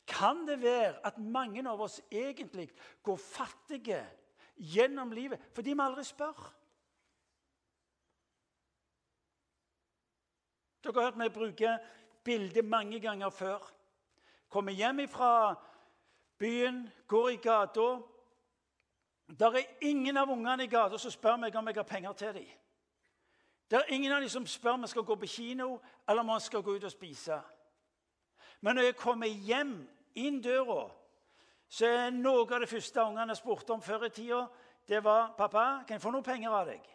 Kan 0.10 0.48
det 0.48 0.62
være 0.62 1.06
at 1.06 1.18
mange 1.18 1.62
av 1.70 1.82
oss 1.82 2.00
egentlig 2.12 2.70
går 3.04 3.18
fattige 3.18 4.02
gjennom 4.58 5.12
livet 5.14 5.40
fordi 5.54 5.76
vi 5.76 5.86
aldri 5.86 6.04
spør? 6.04 6.40
Dere 10.84 10.96
har 10.96 11.10
hørt 11.12 11.20
meg 11.20 11.34
bruke 11.36 11.76
bildet 12.26 12.66
mange 12.66 13.00
ganger 13.04 13.30
før. 13.30 13.66
Kommer 14.50 14.72
hjem 14.72 15.04
fra 15.08 15.54
byen, 16.40 16.88
går 17.08 17.30
i 17.30 17.36
gata. 17.36 17.90
Der 19.40 19.60
er 19.60 19.76
ingen 19.82 20.18
av 20.18 20.32
ungene 20.32 20.66
i 20.66 20.72
gata 20.72 20.98
som 20.98 21.12
spør 21.12 21.38
meg 21.38 21.56
om 21.56 21.68
jeg 21.68 21.78
har 21.78 21.84
penger 21.84 22.14
til 22.14 22.34
dem. 22.34 22.50
Det 23.70 23.78
er 23.78 23.94
ingen 23.94 24.12
av 24.12 24.24
dem 24.24 24.30
som 24.30 24.48
spør 24.48 24.80
om 24.80 24.88
jeg 24.88 24.96
skal 24.96 25.06
gå 25.06 25.16
på 25.16 25.30
kino 25.30 25.76
eller 26.08 26.24
om 26.24 26.34
jeg 26.34 26.48
skal 26.48 26.64
gå 26.66 26.76
ut 26.76 26.84
og 26.84 26.92
spise. 26.92 27.38
Men 28.62 28.76
når 28.76 28.90
jeg 28.90 28.96
kommer 28.96 29.28
hjem 29.28 29.76
inn 30.16 30.42
døra, 30.42 30.90
så 31.70 31.86
er 31.86 32.10
noe 32.12 32.48
av 32.48 32.64
det 32.64 32.70
første 32.70 33.04
ungene 33.04 33.36
spurte 33.36 33.74
om 33.74 33.82
før 33.82 34.08
i 34.08 34.10
tida, 34.10 34.48
det 34.88 35.04
var 35.04 35.36
'Pappa, 35.38 35.84
kan 35.88 35.96
jeg 35.96 36.02
få 36.02 36.12
noen 36.12 36.24
penger 36.24 36.50
av 36.50 36.66
deg?' 36.66 36.90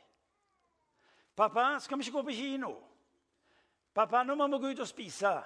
'Pappa, 1.36 1.78
skal 1.78 1.98
vi 1.98 2.02
ikke 2.02 2.18
gå 2.18 2.22
på 2.22 2.30
kino?' 2.30 2.82
'Pappa, 3.94 4.22
nå 4.22 4.34
må 4.34 4.46
vi 4.46 4.58
gå 4.58 4.70
ut 4.70 4.80
og 4.80 4.88
spise.' 4.88 5.42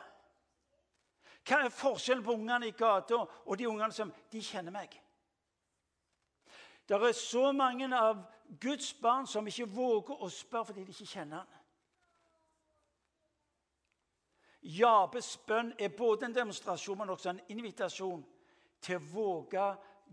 Hva 1.48 1.64
er 1.64 1.68
forskjellen 1.68 2.24
på 2.24 2.32
ungene 2.32 2.68
i 2.68 2.70
gata 2.76 3.14
og 3.46 3.58
de 3.58 3.68
ungene 3.68 3.92
som 3.92 4.12
de 4.32 4.42
kjenner 4.42 4.72
meg? 4.72 5.00
Det 6.88 6.96
er 6.96 7.12
så 7.12 7.52
mange 7.52 7.88
av 7.96 8.24
Guds 8.60 8.94
barn 8.94 9.26
som 9.26 9.46
ikke 9.46 9.68
våger 9.68 10.22
å 10.24 10.28
spørre 10.28 10.64
fordi 10.64 10.84
de 10.84 10.90
ikke 10.90 11.06
kjenner 11.06 11.36
han. 11.36 11.57
Jabes 14.62 15.36
bønn 15.46 15.72
er 15.78 15.88
både 15.88 16.26
en 16.26 16.34
demonstrasjon, 16.34 16.98
men 16.98 17.10
også 17.10 17.30
en 17.30 17.40
invitasjon 17.48 18.24
til 18.82 18.98
å 18.98 19.06
våge 19.12 19.66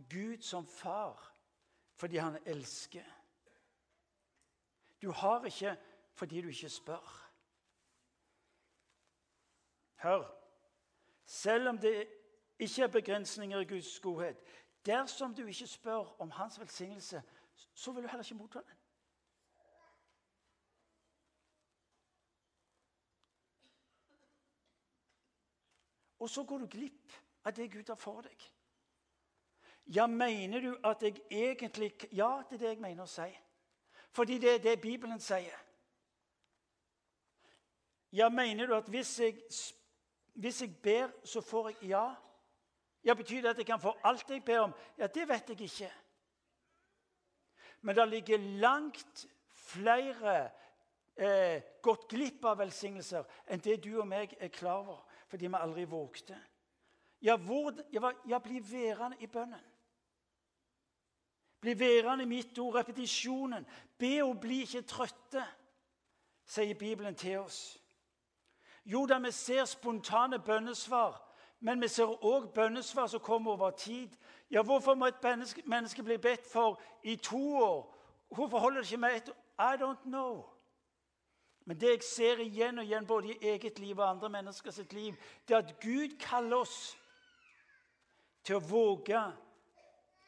Gud 0.09 0.43
som 0.45 0.67
far 0.67 1.31
fordi 1.95 2.17
han 2.19 2.37
elsker. 2.45 3.05
Du 5.01 5.11
har 5.11 5.45
ikke 5.45 5.77
fordi 6.15 6.41
du 6.41 6.47
ikke 6.47 6.69
spør. 6.69 7.13
Hør. 10.03 10.25
Selv 11.25 11.69
om 11.69 11.77
det 11.77 12.07
ikke 12.59 12.83
er 12.83 12.87
begrensninger 12.87 13.59
i 13.59 13.65
Guds 13.65 13.99
godhet 13.99 14.37
Dersom 14.85 15.33
du 15.35 15.45
ikke 15.45 15.67
spør 15.67 16.21
om 16.21 16.31
hans 16.31 16.59
velsignelse, 16.59 17.21
så 17.73 17.91
vil 17.91 18.03
du 18.03 18.07
heller 18.07 18.23
ikke 18.23 18.35
motta 18.35 18.59
den. 18.59 18.77
Og 26.25 26.29
så 26.29 26.43
går 26.43 26.63
du 26.63 26.67
glipp 26.67 27.13
av 27.45 27.53
det 27.53 27.67
Gud 27.69 27.89
har 27.91 27.97
for 28.01 28.25
deg. 28.25 28.45
Ja, 29.93 30.07
mener 30.09 30.63
du 30.63 30.71
at 30.81 31.03
jeg 31.05 31.21
egentlig 31.29 31.91
Ja, 32.11 32.41
det 32.49 32.57
er 32.57 32.63
det 32.63 32.71
jeg 32.71 32.81
mener 32.81 33.05
å 33.05 33.11
si. 33.11 33.27
Fordi 34.09 34.39
det 34.41 34.55
er 34.55 34.63
det 34.63 34.81
Bibelen 34.81 35.21
sier. 35.21 35.59
Ja, 38.09 38.31
mener 38.33 38.65
du 38.65 38.73
at 38.73 38.89
hvis 38.89 39.19
jeg, 39.19 39.37
hvis 40.33 40.61
jeg 40.61 40.73
ber, 40.81 41.13
så 41.23 41.45
får 41.45 41.69
jeg 41.69 41.91
ja? 41.93 42.07
Ja, 43.05 43.13
Betyr 43.13 43.41
det 43.41 43.53
at 43.53 43.61
jeg 43.61 43.69
kan 43.69 43.81
få 43.81 43.93
alt 44.03 44.29
jeg 44.29 44.41
ber 44.45 44.65
om? 44.65 44.73
Ja, 44.97 45.07
Det 45.07 45.29
vet 45.29 45.49
jeg 45.49 45.61
ikke. 45.61 45.91
Men 47.81 47.95
det 47.95 48.09
ligger 48.09 48.37
langt 48.65 49.27
flere 49.53 50.49
eh, 51.15 51.61
gått 51.81 52.09
glipp 52.09 52.45
av 52.45 52.57
velsignelser 52.57 53.29
enn 53.45 53.61
det 53.61 53.83
du 53.83 53.99
og 53.99 54.07
meg 54.09 54.33
er 54.39 54.49
klar 54.49 54.81
over 54.81 55.04
fordi 55.27 55.47
vi 55.47 55.57
aldri 55.59 55.85
vågte. 55.85 56.37
Ja, 57.21 57.35
hvor, 57.35 57.73
ja, 58.29 58.39
bli 58.39 58.61
værende 58.71 59.17
i 59.19 59.27
bønnen. 59.27 59.61
Bli 61.61 61.79
værende 61.79 62.23
i 62.23 62.27
mitt 62.27 62.59
ord, 62.59 62.75
repetisjonen. 62.75 63.65
Be 63.97 64.23
og 64.23 64.39
bli 64.39 64.61
ikke 64.61 64.81
trøtte, 64.81 65.45
sier 66.45 66.77
Bibelen 66.77 67.15
til 67.15 67.39
oss. 67.39 67.79
Jo 68.85 69.05
da, 69.05 69.17
vi 69.19 69.31
ser 69.31 69.65
spontane 69.65 70.39
bønnesvar, 70.39 71.21
men 71.59 71.81
vi 71.81 71.87
ser 71.87 72.11
òg 72.21 72.51
bønnesvar 72.53 73.07
som 73.07 73.19
kommer 73.19 73.51
over 73.51 73.71
tid. 73.71 74.09
Ja, 74.51 74.61
Hvorfor 74.61 74.93
må 74.93 75.05
et 75.05 75.23
menneske 75.65 76.03
bli 76.03 76.17
bedt 76.17 76.45
for 76.51 76.81
i 77.03 77.15
to 77.15 77.57
år? 77.57 77.95
Hvorfor 78.35 78.59
holder 78.59 78.81
det 78.81 78.91
ikke 78.91 79.01
med 79.01 79.15
ett 79.15 79.29
år? 79.29 79.35
I 79.59 79.77
don't 79.81 80.03
know. 80.03 80.54
Men 81.65 81.79
det 81.81 81.89
jeg 81.89 82.03
ser 82.05 82.41
igjen 82.43 82.77
og 82.77 82.85
igjen 82.85 83.07
både 83.09 83.33
i 83.33 83.49
eget 83.49 83.79
liv 83.79 83.97
og 83.97 84.09
andre 84.09 84.29
menneskers 84.29 84.77
liv, 84.91 85.15
det 85.47 85.55
er 85.55 85.63
at 85.63 85.79
Gud 85.81 86.13
kaller 86.21 86.61
oss 86.61 86.77
til 88.45 88.59
å 88.59 88.61
våge 88.61 89.21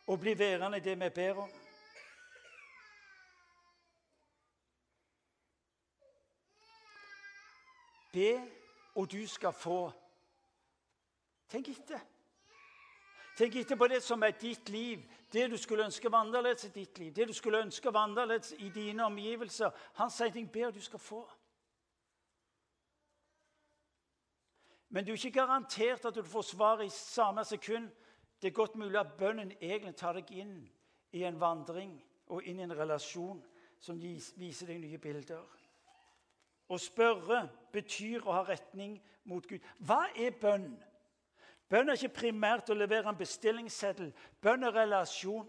å 0.08 0.18
bli 0.18 0.34
værende 0.40 0.80
i 0.80 0.86
det 0.86 0.96
vi 0.98 1.10
ber 1.14 1.44
om. 1.44 1.56
Be, 8.18 8.32
og 8.96 9.12
du 9.12 9.22
skal 9.30 9.54
få. 9.54 9.82
Tenk 11.52 11.70
etter. 11.70 12.02
Tenk 13.38 13.60
etter 13.62 13.78
på 13.78 13.88
det 13.92 14.02
som 14.02 14.24
er 14.26 14.34
ditt 14.42 14.70
liv, 14.74 15.04
det 15.34 15.50
du 15.52 15.58
skulle 15.58 15.86
ønske 15.86 16.12
var 16.12 16.24
annerledes 16.24 16.64
i 16.64 16.70
ditt 16.70 17.00
liv, 17.00 17.12
det 17.14 17.28
du 17.28 17.34
skulle 17.34 17.60
ønske 17.60 17.94
var 17.94 18.08
annerledes 18.08 18.54
i 18.58 18.70
dine 18.70 19.06
omgivelser. 19.06 19.72
Han 20.00 20.12
sier 20.12 20.32
ting 20.32 20.52
ber 20.52 20.72
du 20.72 20.82
skal 20.82 21.00
få. 21.00 21.22
Men 24.90 25.06
du 25.06 25.12
er 25.12 25.20
ikke 25.20 25.40
garantert 25.40 26.06
at 26.06 26.16
du 26.16 26.24
får 26.24 26.42
svar 26.42 26.82
i 26.82 26.90
samme 26.90 27.44
sekund. 27.46 27.90
Det 28.42 28.48
er 28.48 28.56
godt 28.56 28.76
mulig 28.76 29.00
at 29.00 29.18
bønnen 29.18 29.52
egentlig 29.62 29.96
tar 29.96 30.16
deg 30.16 30.32
inn 30.32 30.62
i 31.12 31.24
en 31.28 31.40
vandring 31.40 31.98
og 32.28 32.44
inn 32.44 32.60
i 32.60 32.64
en 32.64 32.78
relasjon 32.78 33.42
som 33.80 34.00
viser 34.00 34.68
deg 34.68 34.80
nye 34.80 34.98
bilder. 34.98 35.44
Å 36.68 36.78
spørre 36.80 37.48
betyr 37.72 38.24
å 38.28 38.36
ha 38.36 38.44
retning 38.48 38.98
mot 39.28 39.48
Gud. 39.48 39.64
Hva 39.80 40.08
er 40.16 40.36
bønn? 40.40 40.72
Bønn 41.70 41.90
er 41.90 42.00
ikke 42.00 42.22
primært 42.22 42.70
å 42.72 42.78
levere 42.78 43.10
en 43.12 43.20
bestillingsseddel. 43.20 44.14
Bønn 44.42 44.64
er 44.64 44.76
relasjon. 44.76 45.48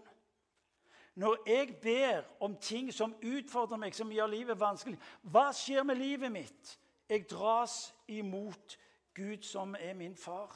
Når 1.19 1.37
jeg 1.47 1.75
ber 1.81 2.27
om 2.43 2.55
ting 2.59 2.91
som 2.93 3.15
utfordrer 3.23 3.79
meg, 3.79 3.95
som 3.95 4.11
gjør 4.11 4.31
livet 4.31 4.59
vanskelig, 4.59 4.99
hva 5.21 5.49
skjer 5.55 5.83
med 5.87 5.99
livet 5.99 6.31
mitt? 6.31 6.75
Jeg 7.09 7.25
dras 7.31 7.93
imot 8.07 8.77
Gud, 9.15 9.43
som 9.43 9.75
er 9.79 9.93
min 9.93 10.15
far. 10.15 10.53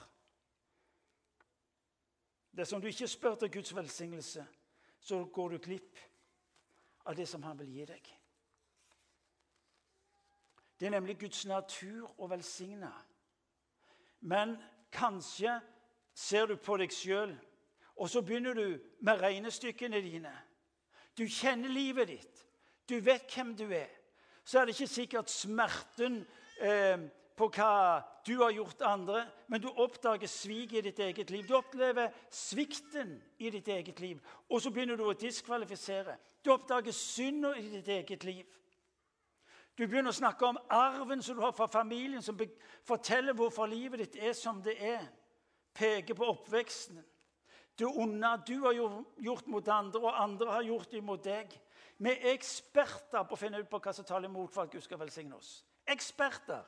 Dersom 2.53 2.81
du 2.81 2.87
ikke 2.87 3.07
spør 3.07 3.35
til 3.35 3.51
Guds 3.51 3.75
velsignelse, 3.75 4.45
så 4.99 5.23
går 5.25 5.49
du 5.49 5.57
glipp 5.57 5.99
av 7.05 7.15
det 7.15 7.27
som 7.27 7.43
han 7.43 7.59
vil 7.59 7.71
gi 7.73 7.87
deg. 7.89 8.11
Det 10.79 10.87
er 10.87 10.93
nemlig 10.93 11.17
Guds 11.19 11.45
natur 11.45 12.11
å 12.17 12.27
velsigne. 12.29 12.91
Men 14.21 14.55
kanskje 14.93 15.57
ser 16.13 16.47
du 16.47 16.55
på 16.61 16.77
deg 16.77 16.93
sjøl, 16.93 17.33
og 17.97 18.09
så 18.09 18.21
begynner 18.21 18.57
du 18.57 18.79
med 19.05 19.21
regnestykkene 19.21 20.01
dine. 20.01 20.31
Du 21.17 21.25
kjenner 21.29 21.69
livet 21.69 22.09
ditt. 22.09 22.45
Du 22.89 22.99
vet 22.99 23.29
hvem 23.35 23.53
du 23.55 23.67
er. 23.71 23.91
Så 24.43 24.59
er 24.59 24.65
det 24.65 24.75
ikke 24.75 24.91
sikkert 24.91 25.29
smerten 25.29 26.23
eh, 26.59 27.05
på 27.37 27.47
hva 27.53 28.01
du 28.25 28.35
har 28.41 28.51
gjort 28.53 28.81
andre, 28.87 29.23
men 29.47 29.61
du 29.61 29.69
oppdager 29.69 30.27
svik 30.27 30.73
i 30.73 30.83
ditt 30.85 30.99
eget 30.99 31.31
liv. 31.31 31.47
Du 31.47 31.55
opplever 31.57 32.11
svikten 32.31 33.15
i 33.39 33.49
ditt 33.49 33.67
eget 33.67 33.99
liv, 33.99 34.19
og 34.49 34.61
så 34.61 34.71
begynner 34.71 34.99
du 34.99 35.05
å 35.07 35.17
diskvalifisere. 35.17 36.17
Du 36.43 36.51
oppdager 36.53 36.91
synda 36.95 37.53
i 37.57 37.69
ditt 37.77 37.87
eget 37.87 38.23
liv. 38.27 38.45
Du 39.77 39.87
begynner 39.87 40.13
å 40.13 40.15
snakke 40.15 40.45
om 40.45 40.59
arven 40.69 41.21
som 41.25 41.37
du 41.37 41.41
har 41.41 41.53
fra 41.57 41.65
familien, 41.67 42.21
som 42.21 42.37
forteller 42.85 43.33
hvorfor 43.33 43.65
livet 43.69 44.03
ditt 44.03 44.19
er 44.21 44.35
som 44.37 44.61
det 44.61 44.75
er. 44.77 45.07
Peker 45.73 46.13
på 46.13 46.27
oppveksten. 46.29 46.99
Det 47.79 47.87
onde 47.89 48.29
du 48.47 48.59
har 48.61 48.75
gjort 49.17 49.47
mot 49.49 49.67
andre, 49.67 49.99
og 49.99 50.23
andre 50.23 50.51
har 50.51 50.67
gjort 50.67 50.91
det 50.91 51.01
mot 51.03 51.23
deg. 51.23 51.55
Vi 51.97 52.11
er 52.11 52.33
eksperter 52.35 53.25
på 53.25 53.33
å 53.33 53.39
finne 53.39 53.63
ut 53.63 53.69
på 53.69 53.79
hva 53.81 53.93
som 53.95 54.05
taler 54.05 54.29
imot 54.29 54.53
for 54.53 54.67
at 54.67 54.73
Gud 54.73 54.85
skal 54.85 55.01
velsigne 55.01 55.37
oss. 55.37 55.63
Eksperter. 55.89 56.61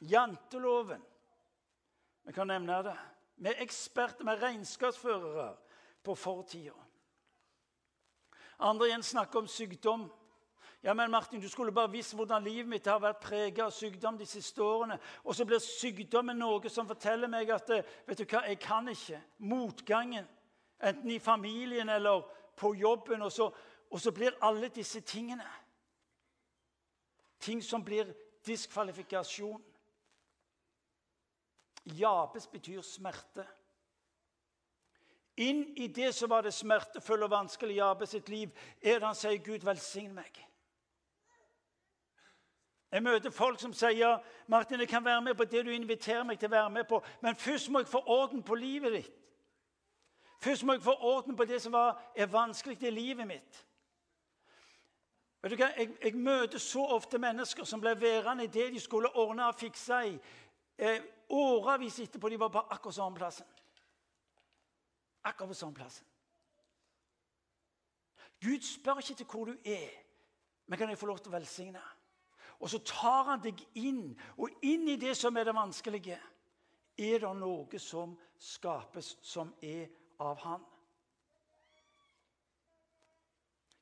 Janteloven. 0.00 1.00
Vi 2.26 2.34
kan 2.36 2.52
nevne 2.52 2.82
det. 2.84 2.96
Vi 3.36 3.48
er 3.48 3.62
eksperter, 3.64 4.24
vi 4.24 4.32
er 4.34 4.42
regnskapsførere 4.44 5.48
på 6.04 6.14
fortida. 6.14 6.85
Andre 8.58 8.88
igjen 8.88 9.02
snakker 9.02 9.38
om 9.38 9.48
sykdom. 9.48 10.06
Ja, 10.82 10.94
men 10.94 11.10
Martin, 11.10 11.40
Du 11.40 11.48
skulle 11.48 11.72
bare 11.72 11.90
visst 11.90 12.14
hvordan 12.14 12.44
livet 12.44 12.68
mitt 12.68 12.86
har 12.86 13.00
vært 13.00 13.20
preget 13.20 13.64
av 13.64 13.70
sykdom 13.70 14.18
de 14.18 14.26
siste 14.26 14.62
årene. 14.62 14.98
Og 15.24 15.34
så 15.34 15.44
blir 15.44 15.58
sykdommen 15.58 16.38
noe 16.38 16.68
som 16.68 16.86
forteller 16.86 17.28
meg 17.28 17.50
at 17.50 17.68
vet 18.06 18.18
du 18.18 18.24
hva, 18.24 18.44
jeg 18.46 18.60
kan 18.60 18.88
ikke. 18.88 19.20
Motgangen, 19.38 20.28
enten 20.80 21.10
i 21.10 21.18
familien 21.18 21.88
eller 21.88 22.22
på 22.56 22.74
jobben. 22.74 23.22
Og 23.22 23.32
så, 23.32 23.50
og 23.90 24.00
så 24.00 24.12
blir 24.12 24.38
alle 24.40 24.68
disse 24.68 25.00
tingene 25.00 25.46
ting 27.46 27.62
som 27.62 27.84
blir 27.84 28.10
diskvalifikasjon. 28.46 29.62
Jabes 31.84 32.46
betyr 32.50 32.82
smerte. 32.82 33.46
Inn 35.36 35.64
i 35.76 35.86
det 35.86 36.14
som 36.14 36.30
var 36.30 36.42
det 36.42 36.54
smertefulle 36.54 37.24
og 37.24 37.30
vanskelige 37.30 37.84
Jabes 37.84 38.08
sitt 38.08 38.28
liv, 38.28 38.50
er 38.82 38.98
det 38.98 39.06
han 39.06 39.14
sier, 39.14 39.36
'Gud, 39.36 39.64
velsign 39.64 40.14
meg'. 40.16 40.46
Jeg 42.92 43.02
møter 43.02 43.30
folk 43.30 43.60
som 43.60 43.72
sier 43.72 44.18
Martin, 44.46 44.80
jeg 44.80 44.88
kan 44.88 45.04
være 45.04 45.22
med 45.22 45.34
på 45.34 45.44
det 45.44 45.64
du 45.66 45.70
inviterer 45.70 46.22
meg 46.22 46.38
til 46.38 46.48
å 46.48 46.56
være 46.56 46.70
med 46.70 46.84
på, 46.84 47.02
men 47.20 47.36
først 47.36 47.70
må 47.70 47.78
jeg 47.78 47.88
få 47.88 48.02
orden 48.06 48.42
på 48.42 48.54
livet 48.54 48.92
ditt. 48.92 49.12
Først 50.40 50.64
må 50.64 50.72
jeg 50.72 50.82
få 50.82 50.94
orden 50.94 51.36
på 51.36 51.44
det 51.44 51.62
som 51.62 51.72
var, 51.72 52.12
er 52.16 52.26
vanskelig 52.26 52.82
i 52.82 52.90
livet 52.90 53.26
mitt. 53.26 53.66
Vet 55.42 55.52
du 55.52 55.56
hva? 55.56 55.68
Jeg, 55.76 55.90
jeg, 56.02 56.14
møter 56.14 56.58
så 56.58 56.84
ofte 56.96 57.18
mennesker 57.18 57.64
som 57.64 57.80
ble 57.80 57.92
værende 58.00 58.44
i 58.44 58.50
det 58.52 58.70
de 58.72 58.80
skulle 58.80 59.12
ordne 59.14 59.46
og 59.46 59.54
fikse 59.54 60.00
i. 60.08 60.16
Eh, 60.78 61.02
årevis 61.28 62.00
etterpå. 62.00 62.28
De 62.28 62.40
var 62.40 62.48
på 62.48 62.64
akkurat 62.70 62.94
samme 62.94 63.16
plassen. 63.16 63.46
Akkurat 65.26 65.50
på 65.50 65.58
samme 65.58 65.74
plass. 65.74 66.04
Gud 68.40 68.62
spør 68.62 69.00
ikke 69.02 69.14
til 69.14 69.26
hvor 69.26 69.44
du 69.44 69.56
er, 69.64 69.90
men 70.66 70.78
kan 70.78 70.88
jeg 70.88 70.98
få 70.98 71.06
lov 71.10 71.18
til 71.18 71.32
å 71.32 71.36
velsigne? 71.36 71.82
Og 72.60 72.70
så 72.70 72.78
tar 72.86 73.32
han 73.32 73.42
deg 73.42 73.60
inn, 73.76 74.14
og 74.36 74.64
inn 74.64 74.88
i 74.88 74.96
det 75.00 75.16
som 75.16 75.36
er 75.36 75.48
det 75.48 75.54
vanskelige, 75.56 76.18
er 76.96 77.18
det 77.20 77.32
noe 77.36 77.80
som 77.82 78.14
skapes, 78.38 79.16
som 79.22 79.52
er 79.62 79.88
av 80.22 80.38
Han. 80.44 80.62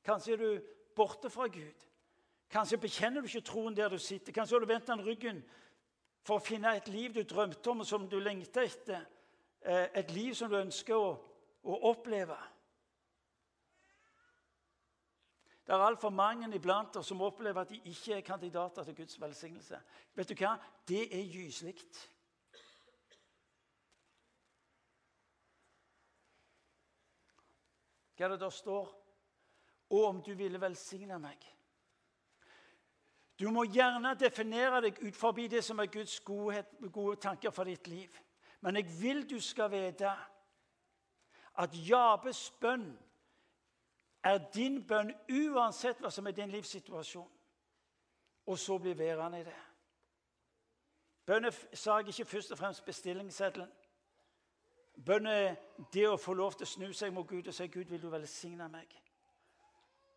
Kanskje 0.05 0.33
er 0.33 0.41
du 0.41 0.49
borte 0.95 1.29
fra 1.29 1.47
Gud. 1.47 1.85
Kanskje 2.51 2.77
bekjenner 2.77 3.21
du 3.21 3.29
ikke 3.29 3.47
troen 3.47 3.75
der 3.75 3.89
du 3.89 3.97
sitter. 3.97 4.33
Kanskje 4.33 4.55
har 4.55 4.65
du 4.65 4.69
vendt 4.69 4.87
den 4.87 5.05
ryggen 5.05 5.39
for 6.25 6.37
å 6.37 6.43
finne 6.43 6.75
et 6.75 6.87
liv 6.91 7.13
du 7.15 7.23
drømte 7.23 7.71
om, 7.71 7.81
og 7.81 7.87
som 7.89 8.09
du 8.09 8.19
lengter 8.19 8.67
etter. 8.67 9.07
Eh, 9.61 9.87
et 10.01 10.11
liv 10.13 10.33
som 10.37 10.51
du 10.51 10.59
ønsker 10.59 10.95
å, 10.97 11.15
å 11.65 11.79
oppleve. 11.91 12.37
Det 15.65 15.73
er 15.73 15.81
altfor 15.81 16.13
mange 16.13 16.45
iblant 16.53 16.97
oss 16.99 17.07
som 17.09 17.23
opplever 17.25 17.65
at 17.65 17.71
de 17.73 17.79
ikke 17.89 18.19
er 18.19 18.25
kandidater 18.25 18.85
til 18.85 18.95
Guds 18.99 19.17
velsignelse. 19.21 19.79
Vet 20.13 20.29
du 20.29 20.35
hva? 20.37 20.51
Det 20.85 21.07
er 21.09 21.25
gyselig. 21.25 21.73
Hva 28.15 28.27
er 28.27 28.35
det 28.35 28.43
der 28.45 28.53
står? 28.53 28.93
Og 29.89 30.05
om 30.05 30.21
du 30.21 30.35
ville 30.37 30.61
velsigne 30.61 31.17
meg. 31.19 31.41
Du 33.39 33.49
må 33.51 33.65
gjerne 33.67 34.13
definere 34.15 34.79
deg 34.85 35.01
ut 35.01 35.17
forbi 35.17 35.49
det 35.51 35.63
som 35.65 35.81
er 35.83 35.91
Guds 35.91 36.19
godhet, 36.23 36.77
gode 36.93 37.17
tanker 37.25 37.51
for 37.51 37.67
ditt 37.67 37.89
liv. 37.91 38.13
Men 38.61 38.79
jeg 38.79 38.87
vil 39.01 39.25
du 39.29 39.39
skal 39.43 39.73
vite 39.73 40.13
at 41.57 41.69
Jabes 41.73 42.51
bønn 42.61 42.89
er 44.23 44.37
din 44.53 44.81
bønn 44.87 45.13
uansett 45.29 46.01
hva 46.01 46.11
som 46.11 46.27
er 46.27 46.35
din 46.35 46.51
livssituasjon. 46.51 47.31
Og 48.45 48.59
så 48.59 48.77
blir 48.77 48.97
værende 48.97 49.39
i 49.39 49.43
det. 49.43 49.55
Bønnesak 51.25 52.05
er 52.05 52.13
ikke 52.13 52.25
først 52.25 52.51
og 52.51 52.57
fremst 52.57 52.85
bestillingsseddelen. 52.85 53.71
Bønn 55.05 55.27
er 55.27 55.55
det 55.93 56.05
å 56.07 56.19
få 56.21 56.33
lov 56.33 56.53
til 56.53 56.67
å 56.67 56.73
snu 56.73 56.91
seg 56.93 57.13
mot 57.13 57.27
Gud 57.27 57.47
og 57.47 57.53
si 57.53 57.67
'Gud, 57.67 57.89
vil 57.89 58.01
du 58.01 58.09
velsigne 58.09 58.69
meg?' 58.69 59.01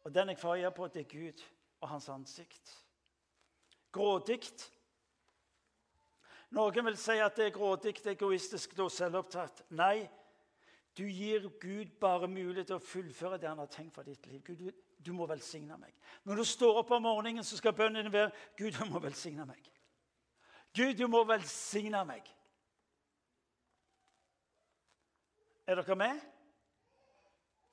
Og 0.05 0.15
den 0.15 0.29
jeg 0.29 0.39
får 0.39 0.55
øye 0.57 0.71
på, 0.71 0.89
det 0.89 1.01
er 1.01 1.19
Gud 1.19 1.43
og 1.81 1.89
hans 1.89 2.09
ansikt 2.09 2.89
grådig. 3.93 4.41
Noen 6.57 6.87
vil 6.89 6.97
si 6.97 7.19
at 7.21 7.37
det 7.37 7.49
er 7.49 7.57
grådig, 7.57 7.95
egoistisk 8.07 8.79
og 8.79 8.93
selvopptatt. 8.93 9.67
Nei, 9.77 10.09
du 10.99 11.05
gir 11.07 11.49
Gud 11.61 11.95
bare 12.01 12.29
mulighet 12.29 12.67
til 12.73 12.79
å 12.79 12.83
fullføre 12.83 13.39
det 13.39 13.49
han 13.49 13.61
har 13.63 13.71
tenkt 13.71 13.95
for 13.95 14.07
ditt 14.07 14.27
liv. 14.27 14.43
Gud, 14.45 14.73
du 14.99 15.13
må 15.15 15.29
velsigne 15.31 15.79
meg. 15.79 15.95
Når 16.27 16.41
du 16.41 16.45
står 16.45 16.81
opp 16.83 16.91
om 16.97 17.05
morgenen, 17.07 17.47
så 17.47 17.59
skal 17.59 17.77
bønnen 17.77 18.11
være 18.13 18.33
Gud, 18.59 18.75
du 18.75 18.91
må 18.91 19.01
velsigne 19.03 19.47
meg. 19.47 19.71
Gud, 20.75 20.95
du 20.99 21.07
må 21.11 21.23
velsigne 21.29 22.03
meg. 22.09 22.27
Er 25.69 25.79
dere 25.79 25.97
med? 26.01 26.21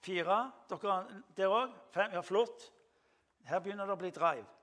Fire? 0.06 0.40
Dere, 0.70 0.98
der 1.38 1.54
òg? 1.54 1.74
Fem? 1.96 2.12
Ja, 2.14 2.22
flott. 2.22 2.70
Her 3.46 3.62
begynner 3.64 3.88
det 3.88 3.96
å 3.96 4.02
bli 4.02 4.12
drive. 4.14 4.55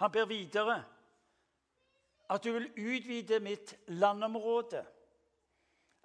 Han 0.00 0.12
ber 0.12 0.24
videre 0.24 0.82
at 2.30 2.44
du 2.44 2.52
vil 2.52 2.70
utvide 2.78 3.40
mitt 3.40 3.74
landområde. 3.86 4.84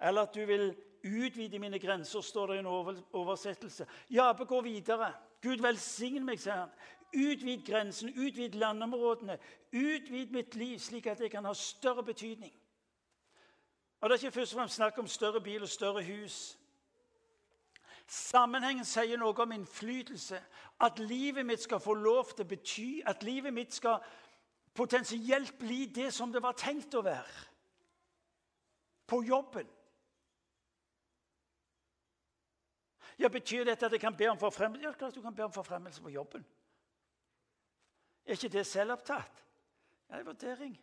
Eller 0.00 0.26
at 0.26 0.34
du 0.34 0.44
vil 0.44 0.74
utvide 1.04 1.58
mine 1.58 1.78
grenser, 1.78 2.20
står 2.20 2.46
det 2.46 2.56
i 2.56 2.58
en 2.58 2.66
oversettelse. 3.12 3.86
Jabe 4.10 4.44
går 4.44 4.62
videre. 4.62 5.12
Gud 5.42 5.62
velsign 5.62 6.24
meg, 6.26 6.40
sier 6.42 6.66
han. 6.66 6.74
Utvid 7.14 7.62
grensen, 7.66 8.10
utvid 8.10 8.58
landområdene. 8.58 9.38
Utvid 9.72 10.34
mitt 10.34 10.54
liv, 10.54 10.78
slik 10.82 11.06
at 11.06 11.20
jeg 11.20 11.30
kan 11.30 11.44
ha 11.44 11.54
større 11.54 12.04
betydning. 12.04 12.52
Og 14.00 14.10
Det 14.10 14.14
er 14.16 14.26
ikke 14.26 14.40
først 14.40 14.54
og 14.54 14.58
fremst 14.58 14.76
snakk 14.76 14.98
om 14.98 15.06
større 15.06 15.40
bil 15.40 15.62
og 15.62 15.68
større 15.68 16.04
hus. 16.04 16.58
Sammenhengen 18.06 18.86
sier 18.86 19.18
noe 19.18 19.34
om 19.42 19.52
innflytelse. 19.52 20.38
At 20.80 20.98
livet 21.02 21.46
mitt 21.46 21.62
skal 21.62 21.80
få 21.82 21.94
lov 21.98 22.30
til 22.34 22.44
å 22.44 22.48
bety 22.48 22.88
At 23.06 23.24
livet 23.26 23.54
mitt 23.54 23.74
skal 23.74 24.02
potensielt 24.76 25.56
bli 25.58 25.86
det 25.86 26.12
som 26.14 26.32
det 26.32 26.42
var 26.42 26.54
tenkt 26.58 26.94
å 26.94 27.02
være. 27.02 27.46
På 29.06 29.22
jobben. 29.24 29.66
Ja, 33.18 33.28
Betyr 33.32 33.64
dette 33.64 33.86
at 33.86 33.92
jeg 33.92 34.00
kan 34.00 34.16
be 34.16 34.28
om 34.28 34.38
forfremmelse? 34.38 34.84
Ja, 34.84 34.92
klart 34.92 35.14
du 35.14 35.22
kan 35.22 35.34
be 35.34 35.44
om 35.44 35.52
forfremmelse 35.52 36.02
på 36.02 36.12
jobben. 36.12 36.44
Er 38.26 38.36
ikke 38.36 38.52
det 38.52 38.66
selvopptatt? 38.66 39.44
Ja, 40.08 40.14
det 40.14 40.16
er 40.16 40.20
en 40.20 40.26
vurdering. 40.26 40.74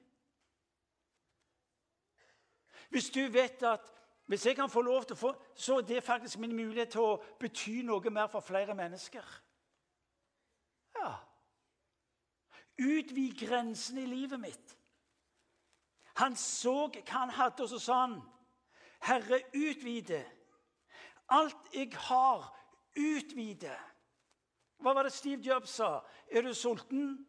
Hvis 2.89 3.09
du 3.09 3.21
vet 3.31 3.63
at 3.63 3.93
hvis 4.25 4.45
jeg 4.45 4.55
kan 4.55 4.69
få 4.69 4.81
lov 4.81 5.03
til 5.03 5.17
å 5.17 5.19
få, 5.19 5.31
så 5.55 5.77
er 5.77 5.87
det 5.87 6.03
faktisk 6.03 6.39
min 6.39 6.55
mulighet 6.55 6.93
til 6.95 7.03
å 7.03 7.17
bety 7.39 7.81
noe 7.83 8.11
mer 8.13 8.29
for 8.31 8.45
flere 8.45 8.75
mennesker. 8.75 9.25
Ja. 10.95 11.11
Utvid 12.79 13.35
grensene 13.39 14.05
i 14.05 14.09
livet 14.09 14.39
mitt. 14.39 14.77
Han 16.21 16.37
så 16.39 16.87
hva 16.93 17.19
han 17.19 17.33
hadde, 17.33 17.63
og 17.63 17.69
så 17.69 17.79
sa 17.79 17.99
han, 18.05 18.21
'Herre, 19.03 19.41
utvide. 19.53 20.23
Alt 21.29 21.73
jeg 21.73 21.91
har, 22.07 22.47
utvide.' 22.95 23.79
Hva 24.79 24.93
var 24.93 25.03
det 25.03 25.13
Steve 25.13 25.41
Jobs 25.41 25.69
sa? 25.69 26.01
Er 26.27 26.41
du 26.41 26.53
sulten? 26.53 27.27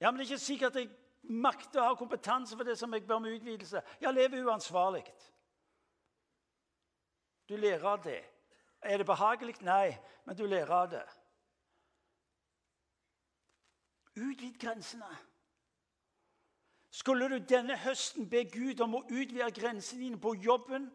Ja, 0.00 0.10
men 0.10 0.18
det 0.18 0.26
er 0.26 0.32
ikke 0.32 0.44
sikkert 0.44 0.76
jeg 0.76 0.90
makter 1.22 1.80
og 1.80 1.86
har 1.86 1.94
kompetanse 1.94 2.56
for 2.56 2.64
det 2.64 2.78
som 2.78 2.94
jeg 2.94 3.06
bør 3.06 3.14
om 3.14 3.24
utvidelse. 3.24 3.82
Jeg 4.00 4.14
lever 4.14 4.44
uansvarlig. 4.44 5.04
Du 7.48 7.56
lærer 7.56 7.84
av 7.84 8.04
det. 8.04 8.20
Er 8.82 8.96
det 8.96 9.06
behagelig? 9.06 9.54
Nei, 9.62 9.98
men 10.24 10.36
du 10.36 10.46
lærer 10.46 10.74
av 10.74 10.90
det. 10.90 11.04
Utvid 14.16 14.58
grensene. 14.60 15.16
Skulle 16.90 17.28
du 17.28 17.38
denne 17.48 17.76
høsten 17.76 18.28
be 18.28 18.44
Gud 18.44 18.80
om 18.80 18.98
å 18.98 19.06
utvide 19.08 19.50
grensene 19.56 20.02
dine 20.02 20.20
på 20.20 20.34
jobben, 20.34 20.90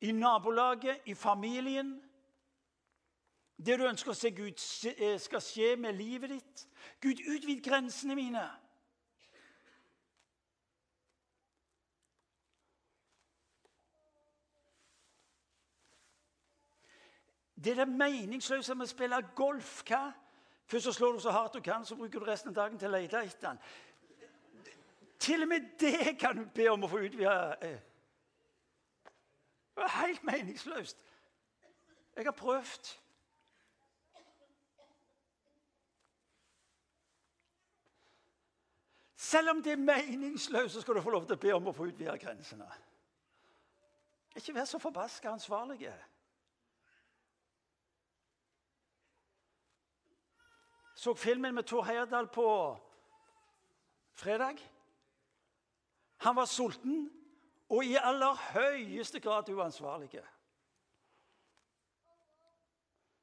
i 0.00 0.12
nabolaget, 0.12 1.00
i 1.04 1.14
familien 1.14 2.00
Det 3.56 3.78
du 3.78 3.84
ønsker 3.86 4.10
å 4.10 4.16
se 4.18 4.30
Gud 4.34 4.58
eh, 4.90 5.14
skal 5.22 5.40
skje 5.40 5.76
med 5.80 5.94
livet 5.96 6.32
ditt 6.34 6.64
Gud, 7.00 7.20
utvid 7.22 7.62
grensene 7.64 8.16
mine. 8.18 8.42
Det 17.64 17.72
er 17.72 17.84
det 17.84 17.88
meningsløse 17.88 18.74
med 18.74 18.86
å 18.86 18.90
spille 18.90 19.22
golf. 19.36 19.80
Hva? 19.88 20.10
Først 20.66 20.84
så 20.84 20.92
slår 20.92 21.12
du 21.12 21.20
så 21.20 21.32
hardt 21.32 21.54
du 21.54 21.60
kan, 21.60 21.84
så 21.84 21.96
bruker 21.96 22.20
du 22.20 22.26
resten 22.26 22.52
av 22.52 22.54
dagen 22.54 22.78
til 22.78 22.88
å 22.88 22.96
lete 22.96 23.22
etter 23.24 23.48
den. 23.48 23.58
Til 25.18 25.42
og 25.42 25.48
med 25.48 25.70
det 25.80 26.18
kan 26.20 26.36
du 26.36 26.44
be 26.54 26.68
om 26.68 26.84
å 26.84 26.88
få 26.88 27.00
utvida. 27.06 27.54
Eh. 27.64 27.80
Det 29.74 29.86
er 29.86 29.96
helt 30.06 30.24
meningsløst. 30.24 31.00
Jeg 32.16 32.24
har 32.24 32.36
prøvd. 32.36 32.92
Selv 39.16 39.50
om 39.50 39.62
det 39.62 39.72
er 39.72 39.76
meningsløst, 39.76 40.74
så 40.74 40.80
skal 40.80 40.94
du 40.94 41.02
få 41.02 41.10
lov 41.10 41.24
til 41.26 41.36
å 41.36 41.40
be 41.40 41.54
om 41.54 41.70
å 41.70 41.72
få 41.72 41.88
utvida 41.88 42.16
grensene. 42.20 42.68
Ikke 44.36 44.54
vær 44.54 44.68
så 44.68 44.78
forbaska 44.78 45.32
ansvarlige. 45.32 45.94
Så 51.04 51.14
filmen 51.14 51.54
med 51.54 51.62
Tor 51.62 51.82
Heyerdahl 51.82 52.28
på 52.28 52.78
fredag. 54.12 54.56
Han 56.16 56.36
var 56.36 56.44
sulten 56.44 57.10
og 57.68 57.84
i 57.84 57.98
aller 58.00 58.34
høyeste 58.54 59.20
grad 59.20 59.50
uansvarlig. 59.52 60.22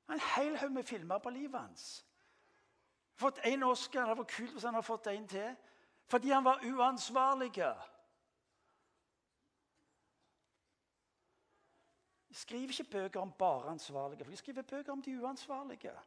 En 0.09 0.21
hel 0.35 0.57
haug 0.57 0.71
med 0.71 0.83
filmer 0.83 1.17
på 1.17 1.29
livet 1.29 1.59
hans. 1.59 2.05
Fått 3.15 3.41
én 3.49 3.65
Oscar. 3.65 4.05
Det 4.05 4.17
var 4.17 4.29
kult 4.29 4.51
hvis 4.51 4.63
han 4.63 4.77
hadde 4.77 4.85
fått 4.85 5.07
en 5.07 5.27
til. 5.27 5.57
Fordi 6.05 6.29
han 6.29 6.45
var 6.45 6.61
uansvarlig. 6.61 7.55
De 12.29 12.35
skriver 12.45 12.69
ikke 12.69 12.91
bøker 12.91 13.19
om 13.19 13.31
bare 13.31 13.69
ansvarlige, 13.69 14.23
for 14.23 14.31
de 14.31 14.37
skriver 14.37 14.61
bøker 14.61 14.91
om 14.91 15.01
de 15.01 15.21
uansvarlige. 15.21 15.97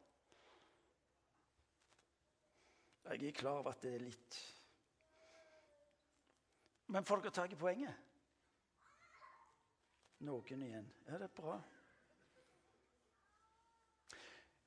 Jeg 3.05 3.27
er 3.27 3.31
klar 3.31 3.51
over 3.51 3.69
at 3.69 3.83
det 3.83 3.93
er 3.95 4.01
litt 4.01 4.37
Men 6.87 7.05
får 7.05 7.21
dere 7.21 7.33
tak 7.33 7.53
i 7.53 7.57
poenget? 7.57 7.93
Noen 10.25 10.61
igjen. 10.61 10.85
Ja, 11.07 11.17
det 11.17 11.27
er 11.27 11.33
bra. 11.37 11.55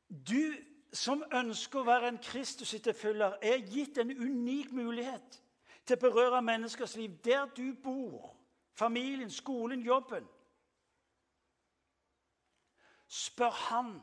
Du 0.09 0.55
som 0.93 1.23
ønsker 1.35 1.81
å 1.81 1.87
være 1.87 2.09
en 2.13 2.19
Kristus-etterfølger, 2.23 3.39
er 3.43 3.65
gitt 3.71 3.99
en 3.99 4.11
unik 4.11 4.73
mulighet 4.73 5.39
til 5.85 5.97
å 5.97 6.03
berøre 6.03 6.43
menneskers 6.43 6.97
liv 6.97 7.19
der 7.25 7.47
du 7.57 7.75
bor. 7.85 8.33
Familien, 8.75 9.31
skolen, 9.31 9.83
jobben. 9.83 10.27
Spør 13.09 13.55
han 13.69 13.95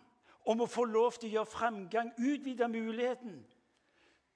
om 0.45 0.61
å 0.61 0.69
få 0.69 0.85
lov 0.85 1.19
til 1.19 1.29
å 1.29 1.33
gjøre 1.39 1.51
fremgang, 1.51 2.13
utvide 2.17 2.67
muligheten 2.69 3.43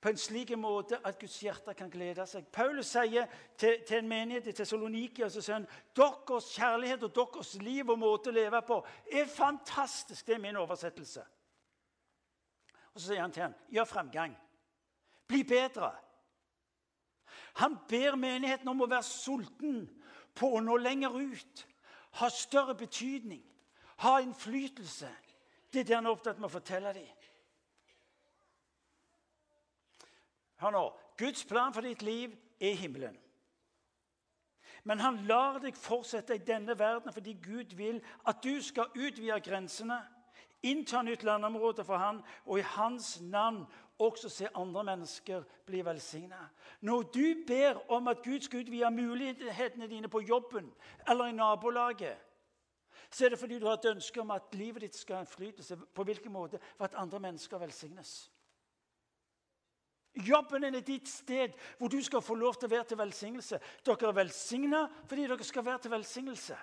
på 0.01 0.09
en 0.09 0.17
slik 0.17 0.51
måte 0.57 0.99
at 1.03 1.19
Guds 1.19 1.39
hjerte 1.43 1.73
kan 1.75 1.89
glede 1.91 2.23
seg. 2.27 2.45
Paulus 2.55 2.93
sier 2.93 3.27
til, 3.59 3.81
til 3.87 3.99
en 3.99 4.07
menighet 4.07 4.47
i 4.47 4.53
Tessaloniki 4.55 5.25
og 5.25 5.33
sier 5.33 5.57
han, 5.57 5.67
deres 5.95 6.53
kjærlighet 6.55 7.03
og 7.03 7.15
deres 7.17 7.53
liv 7.59 7.89
og 7.89 7.99
måte 7.99 8.31
å 8.31 8.35
leve 8.35 8.61
på 8.67 8.79
er 9.11 9.27
fantastisk. 9.27 10.25
Det 10.27 10.37
er 10.37 10.43
min 10.43 10.59
oversettelse. 10.61 11.25
Og 12.93 13.01
Så 13.01 13.09
sier 13.09 13.21
han 13.21 13.35
til 13.35 13.49
ham, 13.49 13.57
gjør 13.69 13.89
fremgang. 13.91 14.37
Bli 15.27 15.43
bedre. 15.43 15.91
Han 17.59 17.77
ber 17.89 18.15
menigheten 18.15 18.67
om 18.71 18.81
å 18.81 18.89
være 18.89 19.03
sulten 19.03 19.83
på 20.35 20.53
å 20.55 20.63
nå 20.63 20.77
lenger 20.79 21.15
ut. 21.19 21.65
Ha 22.23 22.29
større 22.31 22.75
betydning. 22.75 23.43
Ha 23.99 24.19
innflytelse. 24.23 25.09
Det 25.73 25.83
er 25.83 25.89
det 25.89 25.95
han 25.95 26.07
er 26.07 26.15
opptatt 26.15 26.39
med 26.39 26.47
å 26.47 26.55
fortelle 26.55 26.93
dem. 26.95 27.09
Hør 30.59 30.75
nå. 30.75 30.85
Guds 31.17 31.45
plan 31.45 31.73
for 31.73 31.85
ditt 31.85 32.01
liv 32.01 32.35
er 32.59 32.75
himmelen. 32.75 33.17
Men 34.83 34.99
han 34.99 35.17
lar 35.27 35.59
deg 35.59 35.75
fortsette 35.75 36.35
i 36.35 36.45
denne 36.47 36.77
verden 36.79 37.13
fordi 37.13 37.35
Gud 37.43 37.75
vil 37.75 37.99
at 38.27 38.39
du 38.43 38.61
skal 38.63 38.91
utvide 38.95 39.39
grensene 39.43 39.99
innta 40.63 41.01
nytt 41.01 41.23
landområde 41.23 41.83
for 41.87 41.97
han, 41.97 42.21
og 42.45 42.59
i 42.59 42.67
hans 42.75 43.21
navn 43.21 43.65
også 43.99 44.29
se 44.29 44.47
andre 44.55 44.83
mennesker 44.83 45.43
bli 45.67 45.85
velsigna. 45.85 46.49
Når 46.81 47.01
du 47.01 47.43
ber 47.47 47.91
om 47.91 48.07
at 48.07 48.23
Gud 48.23 48.41
skal 48.41 48.63
utvide 48.63 48.91
mulighetene 48.91 49.87
dine 49.87 50.07
på 50.07 50.21
jobben 50.21 50.71
eller 51.07 51.25
i 51.25 51.31
nabolaget, 51.31 52.17
så 53.11 53.25
er 53.25 53.29
det 53.29 53.39
fordi 53.39 53.59
du 53.59 53.65
har 53.65 53.73
et 53.77 53.85
ønske 53.95 54.21
om 54.21 54.31
at 54.31 54.53
livet 54.53 54.81
ditt 54.81 54.95
skal 54.95 55.15
ha 55.15 55.21
innflytelse. 55.21 55.77
På 55.95 56.03
hvilken 56.03 56.31
måte? 56.31 56.59
For 56.77 56.85
at 56.85 56.95
andre 56.95 57.19
mennesker 57.19 57.57
velsignes. 57.57 58.31
Jobben 60.15 60.63
er 60.63 60.79
ditt 60.81 61.07
sted 61.07 61.53
hvor 61.77 61.87
du 61.87 61.99
skal 62.03 62.21
få 62.21 62.35
lov 62.35 62.57
til 62.57 62.67
å 62.67 62.73
være 62.73 62.87
til 62.89 62.99
velsignelse. 62.99 63.59
Dere 63.85 64.09
er 64.09 64.17
velsigna 64.17 64.83
fordi 65.05 65.27
dere 65.29 65.47
skal 65.47 65.65
være 65.65 65.83
til 65.85 65.93
velsignelse. 65.93 66.57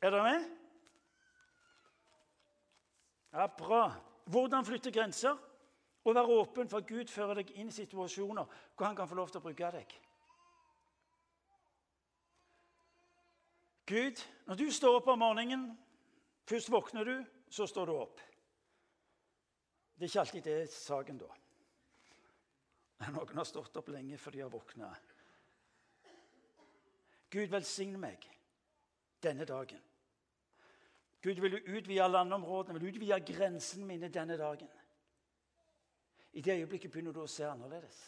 Er 0.00 0.10
dere 0.10 0.26
med? 0.26 0.50
Ja, 3.32 3.46
Bra. 3.46 3.84
Hvordan 4.30 4.64
flytte 4.64 4.92
grenser? 4.92 5.36
Og 6.04 6.14
være 6.14 6.32
åpen 6.40 6.68
for 6.68 6.80
at 6.80 6.88
Gud 6.88 7.10
fører 7.12 7.40
deg 7.42 7.50
inn 7.60 7.68
i 7.68 7.74
situasjoner 7.74 8.46
hvor 8.76 8.86
han 8.86 8.96
kan 8.96 9.08
få 9.08 9.18
lov 9.18 9.28
til 9.28 9.40
å 9.40 9.44
bruke 9.44 9.72
deg. 9.74 9.96
Gud, 13.90 14.22
når 14.46 14.60
du 14.60 14.70
står 14.72 15.00
opp 15.00 15.08
om 15.10 15.18
morgenen 15.18 15.70
Først 16.50 16.70
våkner 16.72 17.04
du, 17.06 17.16
så 17.46 17.66
står 17.66 17.86
du 17.86 17.92
opp. 17.94 18.20
Det 20.00 20.06
er 20.06 20.08
ikke 20.08 20.20
alltid 20.20 20.44
det 20.48 20.52
er 20.56 20.68
saken 20.72 21.18
da. 21.20 21.26
Noen 23.12 23.36
har 23.36 23.44
stått 23.44 23.74
opp 23.76 23.90
lenge 23.92 24.16
før 24.16 24.32
de 24.32 24.40
har 24.40 24.52
våkna. 24.52 24.88
Gud 27.28 27.52
velsigne 27.52 28.00
meg 28.00 28.24
denne 29.20 29.44
dagen. 29.44 29.82
Gud, 31.20 31.36
vil 31.44 31.52
du 31.52 31.68
utvide 31.68 32.08
landområdene, 32.08 32.78
vil 32.78 32.86
du 32.86 32.96
utvide 32.96 33.20
grensene 33.28 33.84
mine 33.84 34.08
denne 34.08 34.40
dagen? 34.40 34.72
I 36.32 36.40
det 36.40 36.56
øyeblikket 36.62 36.94
begynner 36.94 37.12
du 37.12 37.20
å 37.20 37.28
se 37.28 37.44
annerledes. 37.44 38.00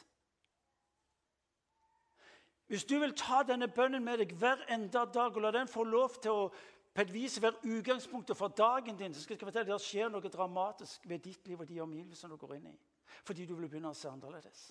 Hvis 2.72 2.88
du 2.88 2.96
vil 3.02 3.12
ta 3.12 3.42
denne 3.44 3.68
bønnen 3.68 4.00
med 4.00 4.22
deg 4.22 4.32
hver 4.40 4.64
enda 4.72 5.04
dag 5.12 5.36
og 5.36 5.44
la 5.44 5.52
den 5.52 5.68
få 5.68 5.84
lov 5.84 6.16
til 6.24 6.32
å 6.32 6.52
på 6.94 7.00
et 7.00 7.12
vis 7.12 7.42
være 7.42 7.60
utgangspunktet 7.64 8.36
for 8.36 8.48
dagen 8.48 8.98
din, 8.98 9.14
så 9.14 9.22
skal 9.22 9.34
jeg 9.34 9.40
fortelle 9.40 9.72
det 9.72 9.80
skjer 9.80 10.10
noe 10.12 10.28
dramatisk 10.28 11.08
ved 11.08 11.24
ditt 11.24 11.48
liv 11.48 11.60
og 11.60 11.68
de 11.68 11.80
omgivelsene 11.80 12.34
du 12.34 12.36
går 12.36 12.54
inn 12.58 12.66
i. 12.68 12.78
Fordi 13.24 13.46
du 13.46 13.54
vil 13.54 13.68
begynne 13.68 13.92
å 13.92 13.96
se 13.96 14.10
annerledes. 14.10 14.70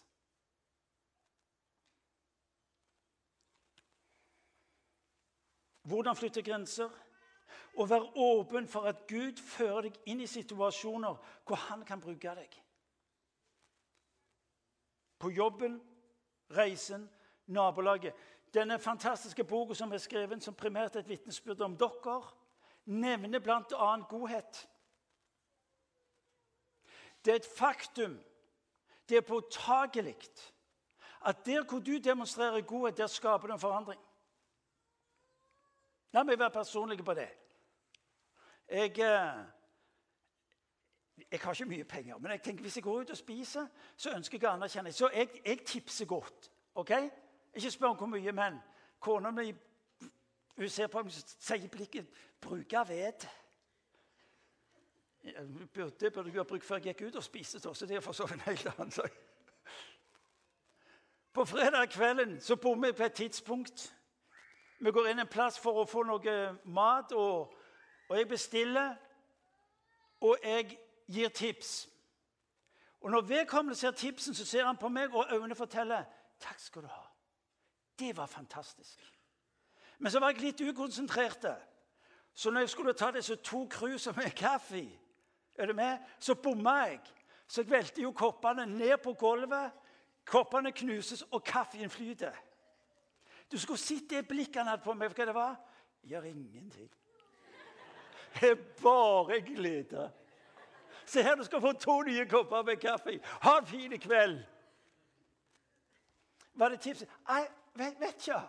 Hvordan 5.82 6.16
flytte 6.16 6.44
grenser? 6.46 6.90
Og 7.76 7.90
vær 7.90 8.18
åpen 8.20 8.68
for 8.68 8.86
at 8.86 9.08
Gud 9.10 9.40
fører 9.42 9.88
deg 9.88 9.98
inn 10.12 10.22
i 10.22 10.30
situasjoner 10.30 11.18
hvor 11.48 11.60
han 11.70 11.86
kan 11.88 12.02
bruke 12.04 12.36
deg. 12.38 12.54
På 15.20 15.30
jobben, 15.30 15.80
reisen, 16.54 17.10
nabolaget. 17.46 18.14
Denne 18.54 18.80
fantastiske 18.80 19.44
boka 19.44 19.74
som 19.74 19.92
er 19.92 19.98
skrevet, 19.98 20.44
som 20.44 20.56
primært 20.56 20.96
et 20.96 21.10
vitnesbyrd 21.10 21.62
om 21.62 21.78
dere, 21.78 22.22
nevner 22.86 23.40
bl.a. 23.40 23.92
godhet. 24.10 24.68
Det 27.26 27.32
er 27.32 27.36
et 27.36 27.52
faktum, 27.58 28.20
det 29.10 29.18
er 29.18 29.22
påtagelig, 29.22 30.18
at 31.26 31.46
der 31.46 31.64
hvor 31.64 31.80
du 31.80 31.98
demonstrerer 31.98 32.62
godhet, 32.62 32.98
der 32.98 33.08
skaper 33.08 33.48
du 33.48 33.54
en 33.54 33.60
forandring. 33.60 34.02
La 36.12 36.24
meg 36.24 36.40
være 36.40 36.52
personlig 36.52 37.06
på 37.06 37.14
det. 37.14 37.30
Jeg, 38.68 39.00
eh, 39.00 39.44
jeg 41.32 41.40
har 41.40 41.54
ikke 41.54 41.66
mye 41.66 41.84
penger, 41.84 42.18
men 42.18 42.32
jeg 42.32 42.42
tenker 42.42 42.62
hvis 42.62 42.76
jeg 42.76 42.84
går 42.84 43.02
ut 43.02 43.10
og 43.10 43.18
spiser, 43.18 43.68
så 43.96 44.12
ønsker 44.16 44.38
jeg 44.38 44.50
å 44.50 44.54
anerkjenne. 44.54 44.92
Så 44.92 45.10
jeg, 45.14 45.30
jeg 45.46 45.66
tipser 45.66 46.06
godt. 46.06 46.52
ok? 46.76 46.92
Ikke 47.54 47.72
spør 47.72 47.88
om 47.88 47.96
hvor 47.96 48.06
mye, 48.06 48.32
men 48.32 48.60
kona 49.00 49.32
mi 49.32 49.54
hun 50.58 50.70
ser 50.70 50.88
på 50.88 51.02
meg 51.02 51.14
og 51.14 51.30
sier 51.40 51.68
blikket 51.68 52.08
'bruke 52.42 52.78
ved'. 52.88 53.28
Det 56.00 56.14
burde 56.14 56.30
jeg 56.30 56.40
ha 56.40 56.44
brukt 56.44 56.66
før 56.66 56.76
jeg 56.76 56.84
gikk 56.84 57.08
ut 57.08 57.16
og 57.16 57.24
spiste, 57.24 57.70
Også. 57.70 57.86
det 57.86 57.96
er 57.96 58.00
for 58.00 58.12
så 58.12 58.26
vidt 58.26 58.34
en 58.34 58.42
helt 58.42 58.66
annen 58.66 58.92
sak. 58.92 59.12
På 61.34 61.46
fredag 61.46 61.90
kvelden 61.90 62.42
så 62.42 62.56
bor 62.56 62.76
vi 62.76 62.92
på 62.92 63.04
et 63.04 63.14
tidspunkt. 63.14 63.96
Vi 64.80 64.92
går 64.92 65.06
inn 65.06 65.20
en 65.20 65.28
plass 65.28 65.60
for 65.60 65.82
å 65.82 65.86
få 65.86 66.04
noe 66.04 66.58
mat, 66.66 67.12
og, 67.12 67.54
og 68.10 68.18
jeg 68.18 68.28
bestiller. 68.28 68.96
Og 70.22 70.38
jeg 70.44 70.78
gir 71.12 71.30
tips. 71.30 71.90
Og 73.02 73.12
Når 73.12 73.22
vedkommende 73.22 73.76
ser 73.76 73.92
tipsen, 73.92 74.36
så 74.36 74.46
ser 74.46 74.66
han 74.66 74.78
på 74.78 74.90
meg, 74.90 75.16
og 75.16 75.26
øynene 75.32 75.56
forteller 75.56 76.04
'Takk 76.40 76.60
skal 76.60 76.82
du 76.82 76.88
ha'. 76.88 77.11
Det 78.02 78.18
var 78.18 78.26
fantastisk. 78.26 79.14
Men 79.98 80.12
så 80.12 80.20
var 80.20 80.32
jeg 80.34 80.42
litt 80.42 80.62
ukonsentrert. 80.62 81.46
Så 82.34 82.52
når 82.52 82.60
jeg 82.60 82.70
skulle 82.70 82.94
ta 82.94 83.12
disse 83.12 83.36
to 83.36 83.68
krusene 83.70 84.18
med 84.18 84.32
kaffe, 84.36 84.88
er 85.58 85.66
du 85.66 85.74
med? 85.74 85.98
så 86.20 86.36
bomma 86.36 86.72
jeg. 86.72 87.00
Så 87.48 87.62
jeg 87.62 87.70
velter 87.70 88.02
jo 88.02 88.12
koppene 88.12 88.66
ned 88.66 88.98
på 89.04 89.14
gulvet. 89.14 89.72
Koppene 90.26 90.72
knuses, 90.72 91.22
og 91.22 91.44
kaffen 91.44 91.90
flyter. 91.90 92.34
Du 93.52 93.58
skulle 93.60 93.78
sett 93.78 94.10
det 94.10 94.28
blikket 94.28 94.64
han 94.64 94.68
hadde 94.68 94.84
på 94.84 94.94
meg. 94.98 95.14
Hva 95.14 95.26
det 95.26 95.36
var? 95.36 95.56
Gjør 96.02 96.24
ingenting. 96.24 96.90
Er 98.42 98.56
bare 98.82 99.42
glede. 99.42 100.10
Se 101.06 101.22
her, 101.22 101.36
du 101.36 101.44
skal 101.44 101.62
få 101.62 101.72
to 101.72 102.02
nye 102.02 102.26
kopper 102.26 102.64
med 102.64 102.82
kaffe. 102.82 103.20
Ha 103.42 103.58
en 103.60 103.68
fin 103.68 104.00
kveld. 104.00 104.40
Var 106.54 106.70
det 106.70 106.82
tipset? 106.82 107.10
Vet, 107.74 108.00
vet 108.00 108.16
ikke. 108.16 108.42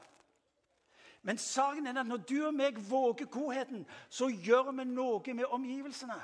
Men 1.23 1.39
saken 1.39 1.87
er 1.87 2.01
at 2.01 2.07
når 2.07 2.17
du 2.17 2.39
og 2.47 2.55
meg 2.55 2.79
våger 2.91 3.27
godheten, 3.31 3.87
så 4.11 4.27
gjør 4.29 4.73
vi 4.73 4.85
noe 4.91 5.35
med 5.35 5.45
omgivelsene. 5.45 6.19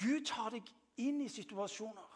Gud 0.00 0.24
tar 0.26 0.50
deg 0.56 0.68
inn 1.00 1.20
i 1.24 1.28
situasjoner 1.28 2.14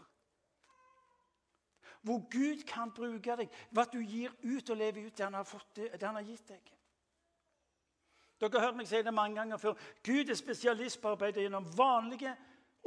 hvor 2.08 2.22
Gud 2.30 2.62
kan 2.64 2.92
bruke 2.94 3.36
deg, 3.36 3.54
hva 3.74 3.84
du 3.90 3.98
gir 4.00 4.32
ut 4.44 4.70
og 4.70 4.76
lever 4.78 5.08
ut 5.08 5.16
det 5.16 5.24
han 5.24 5.34
har, 5.34 5.44
fått, 5.44 5.76
det 5.76 6.02
han 6.02 6.16
har 6.16 6.24
gitt 6.24 6.46
deg. 6.48 6.70
Dere 8.38 8.54
har 8.54 8.68
hørt 8.68 8.78
meg 8.78 8.88
si 8.88 9.00
det 9.02 9.12
mange 9.14 9.36
ganger 9.36 9.58
før. 9.60 9.74
Gud 10.06 10.30
er 10.30 10.38
spesialist 10.38 11.00
på 11.02 11.10
å 11.10 11.16
arbeide 11.16 11.42
gjennom 11.42 11.66
vanlige 11.76 12.32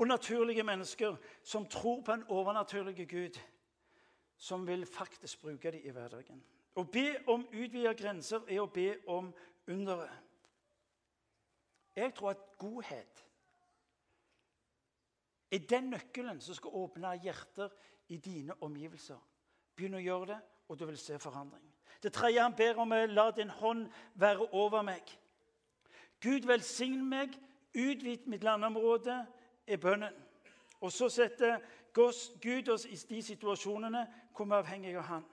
og 0.02 0.08
naturlige 0.08 0.64
mennesker 0.64 1.16
som 1.44 1.66
tror 1.66 2.02
på 2.02 2.12
en 2.12 2.24
overnaturlig 2.24 3.10
Gud, 3.10 3.40
som 4.38 4.68
vil 4.68 4.86
faktisk 4.86 5.42
bruke 5.42 5.72
dem 5.72 5.82
i 5.84 5.92
hverdagen. 5.94 6.40
Å 6.76 6.84
be 6.84 7.20
om 7.30 7.44
utvidede 7.54 7.94
grenser 8.00 8.42
er 8.50 8.64
å 8.64 8.72
be 8.74 8.96
om 9.06 9.28
underet. 9.70 10.16
Jeg 11.96 12.16
tror 12.18 12.32
at 12.32 12.42
godhet 12.58 13.22
er 15.52 15.68
den 15.70 15.92
nøkkelen 15.94 16.40
som 16.42 16.58
skal 16.58 16.74
åpne 16.82 17.12
hjerter 17.22 17.70
i 18.10 18.18
dine 18.18 18.56
omgivelser. 18.58 19.20
Begynn 19.76 20.00
å 20.00 20.02
gjøre 20.02 20.32
det, 20.32 20.40
og 20.68 20.80
du 20.80 20.86
vil 20.88 20.98
se 20.98 21.20
forandring. 21.20 21.68
Det 22.02 22.14
tredje 22.14 22.42
han 22.42 22.58
ber 22.58 22.82
om, 22.82 22.92
er 22.92 23.14
la 23.14 23.28
din 23.38 23.54
hånd 23.54 23.86
være 24.16 24.50
over 24.50 24.82
meg. 24.82 25.14
Gud 26.22 26.50
velsign 26.50 27.06
meg, 27.06 27.38
utvid 27.76 28.26
mitt 28.26 28.44
landområde, 28.44 29.20
er 29.68 29.78
bønnen. 29.78 30.14
Og 30.82 30.92
så 30.92 31.10
setter 31.10 31.60
Gud 31.94 32.70
oss 32.70 32.86
i 32.86 32.96
de 33.10 33.22
situasjonene 33.24 34.06
hvor 34.36 34.46
vi 34.46 34.52
er 34.52 34.64
avhengige 34.64 34.98
av 34.98 35.04
Han. 35.04 35.26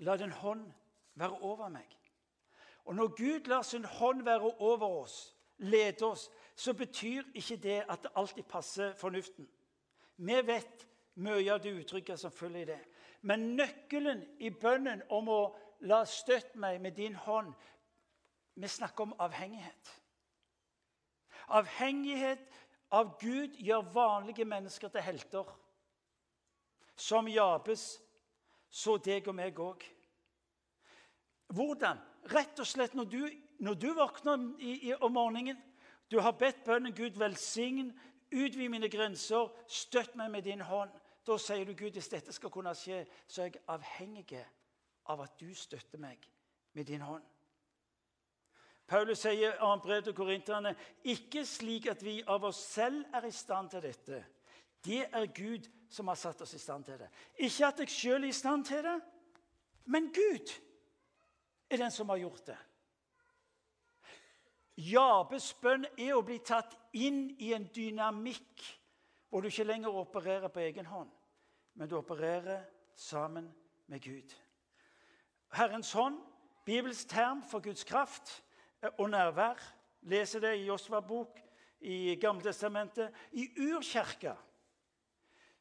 La 0.00 0.16
din 0.16 0.32
hånd 0.32 0.70
være 1.14 1.40
over 1.40 1.68
meg. 1.68 1.96
Og 2.84 2.94
når 2.94 3.08
Gud 3.16 3.48
lar 3.48 3.62
sin 3.62 3.84
hånd 3.84 4.22
være 4.24 4.54
over 4.60 4.86
oss, 5.02 5.36
lede 5.58 6.04
oss, 6.04 6.30
så 6.56 6.72
betyr 6.74 7.22
ikke 7.34 7.56
det 7.56 7.84
at 7.88 8.02
det 8.02 8.10
alltid 8.16 8.42
passer 8.42 8.94
fornuften. 8.94 9.48
Vi 10.16 10.46
vet 10.46 10.86
mye 11.14 11.52
av 11.52 11.60
det 11.60 11.74
uttrykket 11.76 12.20
som 12.20 12.32
følger 12.32 12.60
i 12.60 12.70
det. 12.72 12.80
Men 13.22 13.56
nøkkelen 13.56 14.24
i 14.40 14.50
bønnen 14.50 15.02
om 15.12 15.28
å 15.28 15.40
la 15.80 16.04
støtte 16.08 16.58
meg 16.60 16.80
med 16.80 16.96
din 16.96 17.14
hånd 17.14 17.52
Vi 18.60 18.68
snakker 18.68 19.02
om 19.02 19.14
avhengighet. 19.18 19.99
Avhengighet 21.50 22.42
av 22.94 23.16
Gud 23.20 23.56
gjør 23.58 23.88
vanlige 23.94 24.44
mennesker 24.44 24.88
til 24.88 25.04
helter. 25.04 25.48
Som 26.96 27.28
Jabes, 27.28 28.00
så 28.70 28.96
deg 29.02 29.28
og 29.28 29.34
meg 29.34 29.58
òg. 29.58 29.84
Hvordan? 31.50 31.98
Rett 32.30 32.60
og 32.62 32.68
slett 32.68 32.94
når 32.94 33.08
du, 33.10 33.20
når 33.64 33.74
du 33.80 33.88
våkner 33.96 34.44
i, 34.60 34.74
i, 34.90 34.94
om 34.94 35.12
morgenen 35.12 35.58
Du 36.10 36.18
har 36.18 36.32
bedt 36.34 36.64
bønnen 36.66 36.94
Gud 36.94 37.14
velsign, 37.18 37.92
utvid 38.34 38.68
mine 38.68 38.88
grenser, 38.90 39.46
støtt 39.66 40.16
meg 40.18 40.30
med 40.30 40.42
din 40.42 40.60
hånd. 40.60 40.90
Da 41.26 41.36
sier 41.38 41.62
du, 41.64 41.70
Gud, 41.78 41.94
hvis 41.94 42.10
dette 42.10 42.32
skal 42.34 42.50
kunne 42.50 42.72
skje, 42.74 43.04
så 43.30 43.44
er 43.44 43.52
jeg 43.52 43.62
avhengig 43.70 44.40
av 45.06 45.22
at 45.22 45.36
du 45.38 45.54
støtter 45.54 46.02
meg 46.02 46.26
med 46.74 46.88
din 46.90 47.04
hånd. 47.06 47.22
Paulus 48.90 49.20
sier 49.22 49.52
i 49.54 49.58
2. 49.58 49.74
brev 49.84 50.02
til 50.02 50.14
korinterne 50.18 50.72
ikke 51.06 51.44
slik 51.46 51.86
at 51.92 52.00
vi 52.02 52.16
av 52.26 52.42
oss 52.48 52.58
selv 52.72 53.04
er 53.14 53.28
i 53.28 53.30
stand 53.30 53.70
til 53.70 53.84
dette. 53.84 54.24
Det 54.82 55.04
er 55.06 55.28
Gud 55.30 55.68
som 55.90 56.10
har 56.10 56.18
satt 56.18 56.42
oss 56.42 56.56
i 56.56 56.58
stand 56.58 56.88
til 56.88 56.98
det. 56.98 57.06
Ikke 57.38 57.68
at 57.68 57.84
jeg 57.84 57.92
sjøl 57.94 58.24
er 58.24 58.32
i 58.32 58.34
stand 58.34 58.64
til 58.66 58.82
det, 58.82 58.96
men 59.86 60.10
Gud 60.14 60.56
er 61.70 61.84
den 61.84 61.94
som 61.94 62.10
har 62.10 62.18
gjort 62.18 62.42
det. 62.50 62.58
Jabes 64.80 65.52
bønn 65.62 65.86
er 65.94 66.16
å 66.16 66.26
bli 66.26 66.40
tatt 66.42 66.74
inn 66.96 67.28
i 67.38 67.52
en 67.54 67.68
dynamikk 67.70 68.66
hvor 69.30 69.44
du 69.44 69.52
ikke 69.52 69.70
lenger 69.70 70.02
opererer 70.02 70.50
på 70.50 70.66
egen 70.66 70.90
hånd, 70.90 71.10
men 71.78 71.88
du 71.88 71.94
opererer 72.00 72.64
sammen 72.98 73.52
med 73.86 74.02
Gud. 74.02 74.34
Herrens 75.54 75.92
hånd, 75.94 76.18
Bibels 76.66 77.04
term 77.04 77.44
for 77.46 77.62
Guds 77.62 77.84
kraft, 77.84 78.40
og 78.98 79.10
nærvær. 79.10 79.74
Leser 80.02 80.40
det 80.40 80.54
i 80.56 80.66
Josva 80.66 81.00
bok 81.00 81.40
i 81.80 82.14
Gamletestamentet. 82.20 83.12
I 83.32 83.48
urkirka 83.58 84.34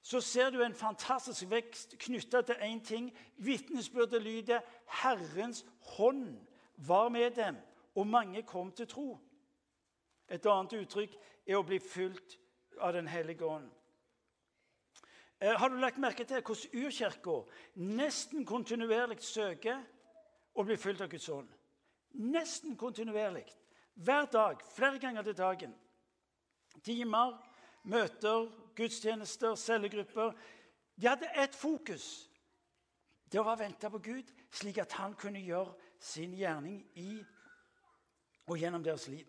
så 0.01 0.21
ser 0.21 0.49
du 0.49 0.62
en 0.63 0.73
fantastisk 0.73 1.49
vekst 1.49 1.97
knytta 1.99 2.41
til 2.41 2.55
én 2.55 2.84
ting. 2.84 3.17
Vitnesbyrdet 3.38 4.21
lyder 4.21 4.60
'Herrens 4.88 5.65
hånd 5.79 6.47
var 6.77 7.10
med 7.10 7.32
dem', 7.32 7.58
og 7.95 8.08
mange 8.08 8.43
kom 8.43 8.71
til 8.71 8.88
tro. 8.88 9.17
Et 10.29 10.45
annet 10.45 10.73
uttrykk 10.73 11.15
er 11.47 11.58
å 11.58 11.65
bli 11.65 11.79
fulgt 11.79 12.38
av 12.79 12.93
Den 12.93 13.08
hellige 13.08 13.45
ånd. 13.45 13.69
Eh, 15.41 15.60
har 15.60 15.67
du 15.67 15.75
lagt 15.75 15.97
merke 15.97 16.23
til 16.23 16.41
hvordan 16.41 16.86
urkirka 16.86 17.41
nesten 17.75 18.45
kontinuerlig 18.45 19.21
søker 19.23 19.84
å 20.55 20.63
bli 20.63 20.77
fulgt 20.77 21.01
av 21.01 21.10
Guds 21.10 21.29
ånd? 21.29 21.59
Nesten 22.12 22.78
kontinuerlig. 22.78 23.45
Hver 23.93 24.26
dag, 24.26 24.58
flere 24.76 25.00
ganger 25.00 25.22
til 25.22 25.38
dagen. 25.38 25.76
Timer, 26.84 27.36
møter, 27.84 28.48
gudstjenester, 28.76 29.56
cellegrupper. 29.56 30.32
De 30.95 31.08
hadde 31.08 31.32
ett 31.36 31.56
fokus. 31.56 32.30
Det 33.32 33.39
var 33.39 33.54
å 33.54 33.62
vente 33.62 33.89
på 33.91 34.00
Gud, 34.02 34.32
slik 34.52 34.80
at 34.82 34.95
han 34.98 35.13
kunne 35.19 35.41
gjøre 35.43 35.76
sin 36.00 36.34
gjerning 36.34 36.80
i 36.98 37.19
og 38.50 38.58
gjennom 38.58 38.84
deres 38.84 39.08
liv. 39.12 39.28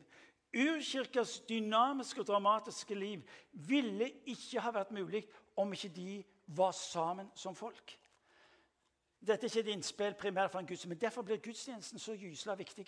Urkirkas 0.56 1.40
dynamiske 1.46 2.22
og 2.22 2.26
dramatiske 2.26 2.94
liv 2.96 3.20
ville 3.52 4.08
ikke 4.30 4.62
ha 4.64 4.72
vært 4.74 4.94
mulig 4.96 5.22
om 5.60 5.72
ikke 5.74 5.92
de 5.94 6.22
var 6.56 6.72
sammen 6.74 7.28
som 7.38 7.54
folk. 7.54 7.92
Dette 9.20 9.46
er 9.46 9.50
ikke 9.50 9.60
et 9.60 9.74
innspill 9.74 10.14
primært 10.16 10.52
fra 10.52 10.60
en 10.60 10.66
gudstjeneste, 10.66 10.88
men 10.88 11.00
derfor 11.00 11.22
blir 11.22 11.42
gudstjenesten 11.44 11.98
så 11.98 12.14
gysla 12.16 12.54
viktig. 12.56 12.86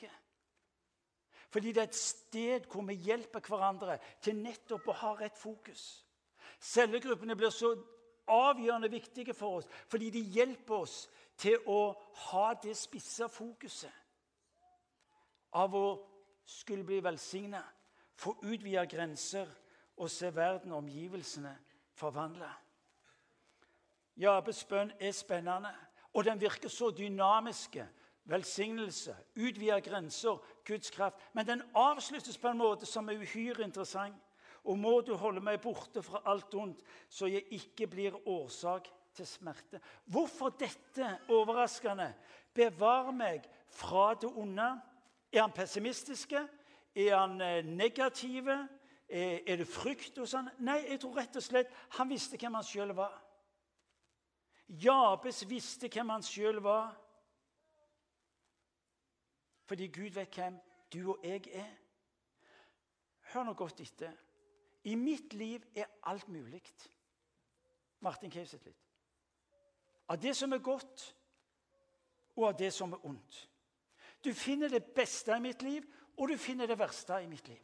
Fordi 1.52 1.72
det 1.72 1.82
er 1.82 1.90
et 1.90 1.94
sted 1.94 2.68
hvor 2.72 2.86
vi 2.88 2.94
hjelper 2.94 3.44
hverandre 3.44 3.98
til 4.24 4.38
nettopp 4.40 4.88
å 4.88 4.98
ha 5.02 5.10
rett 5.20 5.36
fokus. 5.38 6.06
Cellegruppene 6.60 7.36
blir 7.36 7.52
så 7.52 7.74
avgjørende 8.32 8.88
viktige 8.90 9.34
for 9.34 9.58
oss 9.58 9.68
fordi 9.90 10.10
de 10.14 10.20
hjelper 10.20 10.74
oss 10.74 11.08
til 11.36 11.58
å 11.66 11.92
ha 12.30 12.46
det 12.62 12.76
spissa 12.78 13.26
fokuset 13.28 13.92
av 15.52 15.74
å 15.74 15.86
skulle 16.48 16.84
bli 16.84 17.00
velsigna, 17.04 17.60
få 18.16 18.38
utvida 18.42 18.84
grenser 18.88 19.48
og 19.96 20.10
se 20.10 20.30
verden 20.34 20.72
og 20.72 20.78
omgivelsene 20.78 21.52
forvandle. 21.98 22.48
Jabes 24.16 24.64
bønn 24.68 24.92
er 25.00 25.12
spennende, 25.12 25.72
og 26.12 26.24
den 26.24 26.40
virker 26.40 26.68
så 26.68 26.90
dynamiske. 26.90 27.88
Velsignelse, 28.24 29.16
utvida 29.36 29.80
grenser, 29.80 30.38
Guds 30.64 30.90
kraft. 30.90 31.16
Men 31.32 31.46
den 31.46 31.62
avsluttes 31.74 32.38
på 32.38 32.48
en 32.48 32.58
måte 32.58 32.86
som 32.86 33.08
er 33.08 33.18
uhyre 33.18 33.64
interessant. 33.64 34.14
Og 34.64 34.78
må 34.78 35.00
du 35.00 35.16
holde 35.18 35.42
meg 35.42 35.58
borte 35.60 36.02
fra 36.06 36.20
alt 36.30 36.54
ondt, 36.54 36.84
så 37.10 37.26
jeg 37.26 37.42
ikke 37.50 37.86
blir 37.90 38.18
årsak 38.28 38.86
til 39.14 39.26
smerte. 39.26 39.80
Hvorfor 40.06 40.54
dette 40.54 41.16
overraskende? 41.28 42.12
Bevar 42.54 43.10
meg 43.10 43.48
fra 43.68 44.14
det 44.14 44.30
onde. 44.30 44.68
Er 45.32 45.40
han 45.40 45.52
pessimistiske? 45.52 46.46
Er 46.94 47.16
han 47.16 47.40
eh, 47.40 47.64
negative? 47.66 48.68
Er 49.08 49.56
det 49.56 49.68
frykt 49.68 50.16
hos 50.18 50.32
han? 50.32 50.48
Nei, 50.64 50.78
jeg 50.88 51.00
tror 51.02 51.18
rett 51.18 51.36
og 51.36 51.44
slett 51.44 51.74
han 51.98 52.08
visste 52.08 52.38
hvem 52.40 52.54
han 52.56 52.64
sjøl 52.64 52.94
var. 52.96 53.18
Jabes 54.72 55.42
visste 55.48 55.88
hvem 55.92 56.08
han 56.08 56.24
sjøl 56.24 56.62
var. 56.64 56.94
Fordi 59.68 59.88
Gud 59.92 60.16
vet 60.16 60.34
hvem 60.34 60.58
du 60.92 61.12
og 61.12 61.24
jeg 61.24 61.46
er. 61.52 61.70
Hør 63.32 63.44
nå 63.48 63.54
godt 63.56 63.80
etter. 63.84 64.12
I 64.84 64.94
mitt 64.98 65.34
liv 65.34 65.62
er 65.76 65.90
alt 66.08 66.28
mulig. 66.28 66.62
Martin 68.00 68.32
Cave 68.32 68.58
litt. 68.64 68.78
Av 70.10 70.18
det 70.18 70.34
som 70.36 70.52
er 70.52 70.58
godt, 70.58 71.04
og 72.36 72.48
av 72.48 72.56
det 72.58 72.72
som 72.74 72.92
er 72.92 73.04
ondt. 73.06 73.48
Du 74.24 74.32
finner 74.34 74.68
det 74.68 74.84
beste 74.94 75.36
i 75.36 75.42
mitt 75.42 75.62
liv, 75.62 75.86
og 76.18 76.28
du 76.28 76.36
finner 76.36 76.66
det 76.66 76.78
verste 76.78 77.20
i 77.22 77.30
mitt 77.30 77.48
liv. 77.48 77.62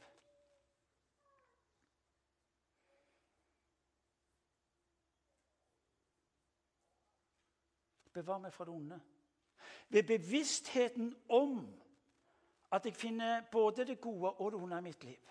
Bevar 8.19 8.43
meg 8.43 8.53
fra 8.55 8.67
det 8.67 8.75
onde. 8.75 8.99
Ved 9.89 10.03
bevisstheten 10.09 11.13
om 11.29 11.61
at 12.73 12.85
jeg 12.85 12.97
finner 12.97 13.47
både 13.53 13.87
det 13.87 14.01
gode 14.01 14.33
og 14.33 14.53
det 14.53 14.61
onde 14.61 14.79
i 14.79 14.87
mitt 14.91 15.05
liv. 15.05 15.29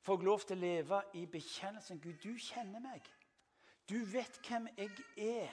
Får 0.00 0.16
jeg 0.16 0.24
lov 0.26 0.40
til 0.40 0.56
å 0.56 0.60
leve 0.60 1.00
i 1.20 1.26
bekjennelsen 1.28 2.00
Gud, 2.00 2.16
du 2.22 2.36
kjenner 2.40 2.80
meg. 2.80 3.04
Du 3.88 3.98
vet 4.08 4.40
hvem 4.46 4.68
jeg 4.78 4.90
er. 5.16 5.50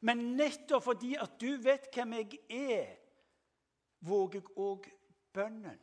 Men 0.00 0.22
nettopp 0.36 0.84
fordi 0.84 1.14
at 1.20 1.38
du 1.40 1.56
vet 1.62 1.88
hvem 1.94 2.16
jeg 2.18 2.40
er, 2.52 2.96
våger 4.04 4.42
jeg 4.42 4.56
òg 4.60 4.88
bønnen 5.34 5.78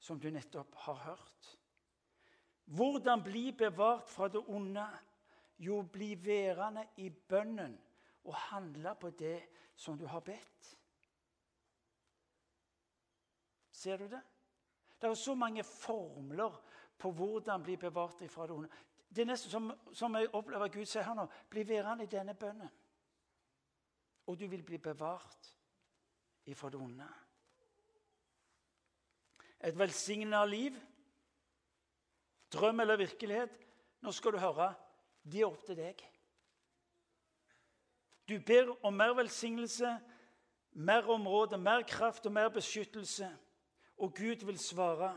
som 0.00 0.20
du 0.20 0.30
nettopp 0.32 0.76
har 0.84 1.00
hørt. 1.08 1.50
Hvordan 2.70 3.22
bli 3.24 3.50
bevart 3.52 4.08
fra 4.08 4.28
det 4.28 4.44
onde? 4.46 4.86
Jo, 5.60 5.82
bli 5.82 6.14
værende 6.24 6.86
i 6.96 7.10
bønnen 7.10 7.76
og 8.24 8.34
handle 8.48 8.94
på 9.00 9.10
det 9.10 9.38
som 9.76 9.98
du 9.98 10.06
har 10.08 10.20
bedt. 10.24 10.76
Ser 13.70 13.96
du 13.96 14.04
det? 14.08 14.20
Det 15.00 15.08
er 15.08 15.14
så 15.14 15.34
mange 15.34 15.64
formler 15.64 16.62
på 16.98 17.10
hvordan 17.12 17.62
bli 17.62 17.76
bevart 17.76 18.20
ifra 18.20 18.46
det 18.46 18.56
onde. 18.56 18.68
Det 19.08 19.22
er 19.22 19.30
nesten 19.32 19.50
som, 19.50 19.72
som 19.92 20.16
jeg 20.16 20.28
opplever 20.36 20.68
Gud 20.68 20.84
sier 20.84 21.04
her 21.04 21.16
nå. 21.16 21.24
Bli 21.50 21.64
værende 21.68 22.04
i 22.04 22.12
denne 22.12 22.34
bønnen 22.34 22.68
og 24.30 24.38
du 24.38 24.46
vil 24.46 24.62
bli 24.62 24.78
bevart 24.78 25.48
ifra 26.46 26.70
det 26.70 26.78
onde. 26.78 27.06
Et 29.66 29.78
velsigna 29.78 30.44
liv, 30.46 30.76
drøm 32.52 32.80
eller 32.80 32.96
virkelighet 32.96 33.50
Nå 34.00 34.12
skal 34.16 34.32
du 34.32 34.38
høre 34.40 34.70
det 35.22 35.40
er 35.40 35.48
opp 35.48 35.64
til 35.66 35.76
deg. 35.78 36.00
Du 38.28 38.38
ber 38.46 38.72
om 38.86 38.94
mer 38.94 39.14
velsignelse, 39.18 39.98
mer 40.72 41.08
område, 41.10 41.58
mer 41.58 41.82
kraft 41.82 42.26
og 42.26 42.32
mer 42.32 42.48
beskyttelse. 42.48 43.28
Og 43.96 44.14
Gud 44.16 44.46
vil 44.46 44.58
svare. 44.58 45.12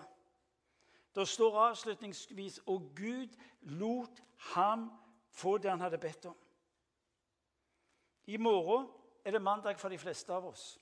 Det 1.16 1.28
står 1.28 1.60
avslutningsvis 1.70 2.60
og 2.66 2.92
Gud 2.96 3.36
lot 3.62 4.24
ham 4.54 4.90
få 5.30 5.58
det 5.58 5.70
han 5.70 5.82
hadde 5.82 5.98
bedt 5.98 6.26
om. 6.26 6.38
I 8.26 8.38
morgen 8.38 8.88
er 9.26 9.32
det 9.32 9.42
mandag 9.42 9.80
for 9.80 9.90
de 9.90 9.98
fleste 9.98 10.34
av 10.34 10.46
oss. 10.46 10.80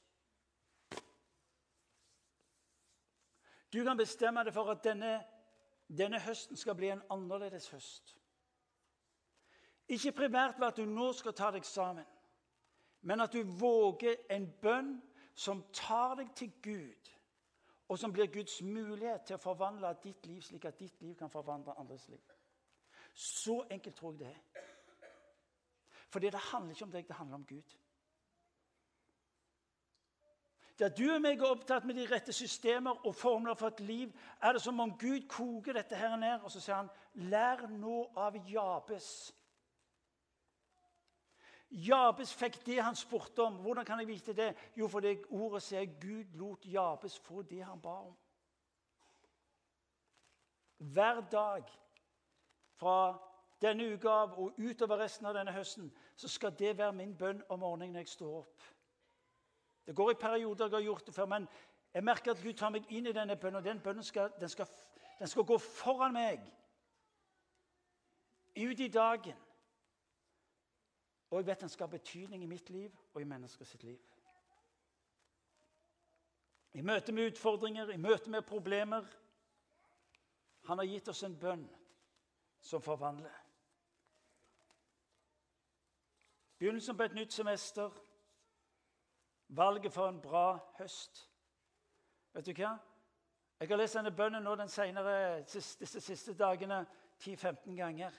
Du 3.73 3.83
kan 3.83 3.97
bestemme 3.97 4.43
deg 4.43 4.53
for 4.53 4.71
at 4.71 4.83
denne, 4.83 5.21
denne 5.87 6.19
høsten 6.19 6.57
skal 6.57 6.75
bli 6.75 6.89
en 6.91 7.03
annerledes 7.09 7.69
høst. 7.71 8.15
Ikke 9.91 10.11
primært 10.11 10.59
ved 10.59 10.67
at 10.67 10.77
du 10.77 10.85
nå 10.87 11.09
skal 11.13 11.33
ta 11.35 11.49
deg 11.51 11.65
sammen, 11.67 12.05
men 13.01 13.21
at 13.21 13.33
du 13.33 13.41
våger 13.59 14.21
en 14.31 14.45
bønn 14.61 14.93
som 15.35 15.65
tar 15.75 16.15
deg 16.15 16.29
til 16.35 16.51
Gud, 16.63 17.09
og 17.91 17.99
som 17.99 18.13
blir 18.13 18.31
Guds 18.31 18.61
mulighet 18.63 19.25
til 19.27 19.35
å 19.35 19.43
forvandle 19.43 19.91
ditt 20.03 20.25
liv 20.29 20.39
slik 20.47 20.65
at 20.69 20.79
ditt 20.79 21.01
liv 21.03 21.15
kan 21.19 21.29
forvandle 21.33 21.75
andres 21.79 22.07
liv. 22.07 22.21
Så 23.13 23.65
enkelt 23.69 23.95
tror 23.95 24.13
jeg 24.13 24.19
det 24.19 24.29
er. 24.29 24.69
Fordi 26.11 26.29
det 26.29 26.39
handler 26.39 26.71
ikke 26.71 26.87
om 26.87 26.91
deg, 26.91 27.07
det 27.07 27.15
handler 27.15 27.35
om 27.35 27.45
Gud. 27.45 27.75
Der 30.79 30.89
du 30.89 31.03
og 31.13 31.19
meg 31.21 31.35
er 31.37 31.51
opptatt 31.51 31.83
med 31.85 31.99
de 31.99 32.07
rette 32.09 32.33
systemer 32.33 33.03
og 33.05 33.15
formler 33.15 33.59
for 33.59 33.67
et 33.75 33.83
liv, 33.85 34.15
er 34.41 34.55
det 34.55 34.63
som 34.63 34.79
om 34.79 34.95
Gud 34.97 35.27
koker 35.29 35.75
dette 35.77 35.99
her 35.99 36.15
ned, 36.15 36.39
og 36.41 36.51
så 36.51 36.59
sier 36.59 36.75
han, 36.75 36.89
'Lær 37.13 37.67
nå 37.67 38.11
av 38.15 38.39
Jabes'. 38.47 39.33
Jabes 41.71 42.33
fikk 42.35 42.59
det 42.65 42.81
han 42.83 42.95
spurte 42.95 43.43
om. 43.43 43.61
Hvordan 43.63 43.85
kan 43.85 43.99
jeg 43.99 44.07
vite 44.07 44.33
det? 44.33 44.55
Jo, 44.75 44.87
fordi 44.87 45.15
ordet 45.29 45.63
sier 45.63 45.85
Gud 46.01 46.35
lot 46.35 46.65
Jabes 46.67 47.19
få 47.19 47.41
det 47.47 47.63
han 47.63 47.79
ba 47.81 47.95
om. 48.09 48.17
Hver 50.77 51.21
dag 51.31 51.63
fra 52.75 52.95
denne 53.61 53.93
uka 53.93 54.09
av 54.09 54.39
og 54.41 54.57
utover 54.57 54.99
resten 55.03 55.29
av 55.29 55.35
denne 55.37 55.53
høsten 55.53 55.91
så 56.17 56.27
skal 56.27 56.55
det 56.59 56.77
være 56.77 56.97
min 56.97 57.13
bønn 57.17 57.43
om 57.49 57.61
morgenen 57.61 57.93
når 57.93 58.03
jeg 58.03 58.15
står 58.15 58.37
opp. 58.39 58.63
Det 59.85 59.95
går 59.95 60.11
i 60.11 60.19
perioder 60.21 60.65
jeg 60.65 60.73
har 60.73 60.87
gjort 60.89 61.05
det 61.05 61.13
før, 61.15 61.25
men 61.25 61.47
jeg 61.93 62.03
merker 62.03 62.31
at 62.31 62.41
Gud 62.43 62.53
tar 62.53 62.73
meg 62.73 62.89
inn 62.89 63.07
i 63.07 63.13
denne 63.15 63.35
bønnen. 63.35 63.59
Og 63.61 63.63
den 63.63 63.79
bønnen 63.79 64.03
skal, 64.03 64.31
den 64.39 64.49
skal, 64.49 64.67
den 65.19 65.27
skal 65.27 65.45
gå 65.45 65.57
foran 65.57 66.13
meg 66.13 66.43
ut 68.57 68.79
i 68.79 68.87
dagen. 68.87 69.37
Og 71.31 71.37
jeg 71.37 71.45
vet 71.47 71.61
den 71.61 71.69
skal 71.69 71.87
ha 71.87 71.91
betydning 71.91 72.43
i 72.43 72.49
mitt 72.49 72.69
liv 72.69 72.91
og 73.13 73.21
i 73.21 73.27
menneskers 73.27 73.75
liv. 73.83 73.99
I 76.73 76.81
møte 76.81 77.11
med 77.11 77.31
utfordringer, 77.31 77.89
i 77.89 77.97
møte 77.97 78.29
med 78.29 78.41
problemer. 78.41 79.07
Han 80.67 80.77
har 80.77 80.85
gitt 80.85 81.07
oss 81.07 81.23
en 81.23 81.39
bønn 81.39 81.63
som 82.59 82.81
forvandler. 82.81 83.35
Begynnelsen 86.57 86.97
på 86.97 87.03
et 87.03 87.13
nytt 87.13 87.33
semester. 87.33 87.91
Valget 89.47 89.93
for 89.93 90.09
en 90.09 90.21
bra 90.21 90.59
høst. 90.77 91.29
Vet 92.33 92.45
du 92.45 92.53
hva? 92.53 92.75
Jeg 93.59 93.69
har 93.69 93.77
lest 93.77 93.97
denne 93.97 94.11
bønnen 94.15 94.43
nå 94.43 94.55
den 94.55 94.69
senere, 94.69 95.41
disse 95.43 96.01
siste 96.01 96.33
dagene 96.33 96.85
10-15 97.19 97.75
ganger. 97.75 98.15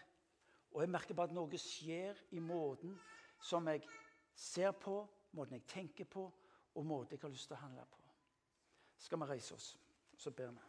Og 0.72 0.80
jeg 0.80 0.90
merker 0.90 1.14
bare 1.14 1.28
at 1.28 1.36
noe 1.36 1.58
skjer 1.60 2.18
i 2.32 2.40
måten 2.40 2.94
som 3.42 3.66
jeg 3.68 3.84
ser 4.34 4.72
på, 4.72 5.02
måten 5.36 5.58
jeg 5.58 5.66
tenker 5.68 6.08
på, 6.08 6.28
og 6.74 6.86
måten 6.86 7.16
jeg 7.16 7.22
har 7.22 7.32
lyst 7.32 7.50
til 7.50 7.58
å 7.58 7.62
handle 7.64 7.84
på. 7.90 8.00
Skal 9.02 9.20
vi 9.20 9.28
reise 9.28 9.54
oss, 9.54 9.72
så 10.16 10.30
ber 10.30 10.52
vi. 10.54 10.68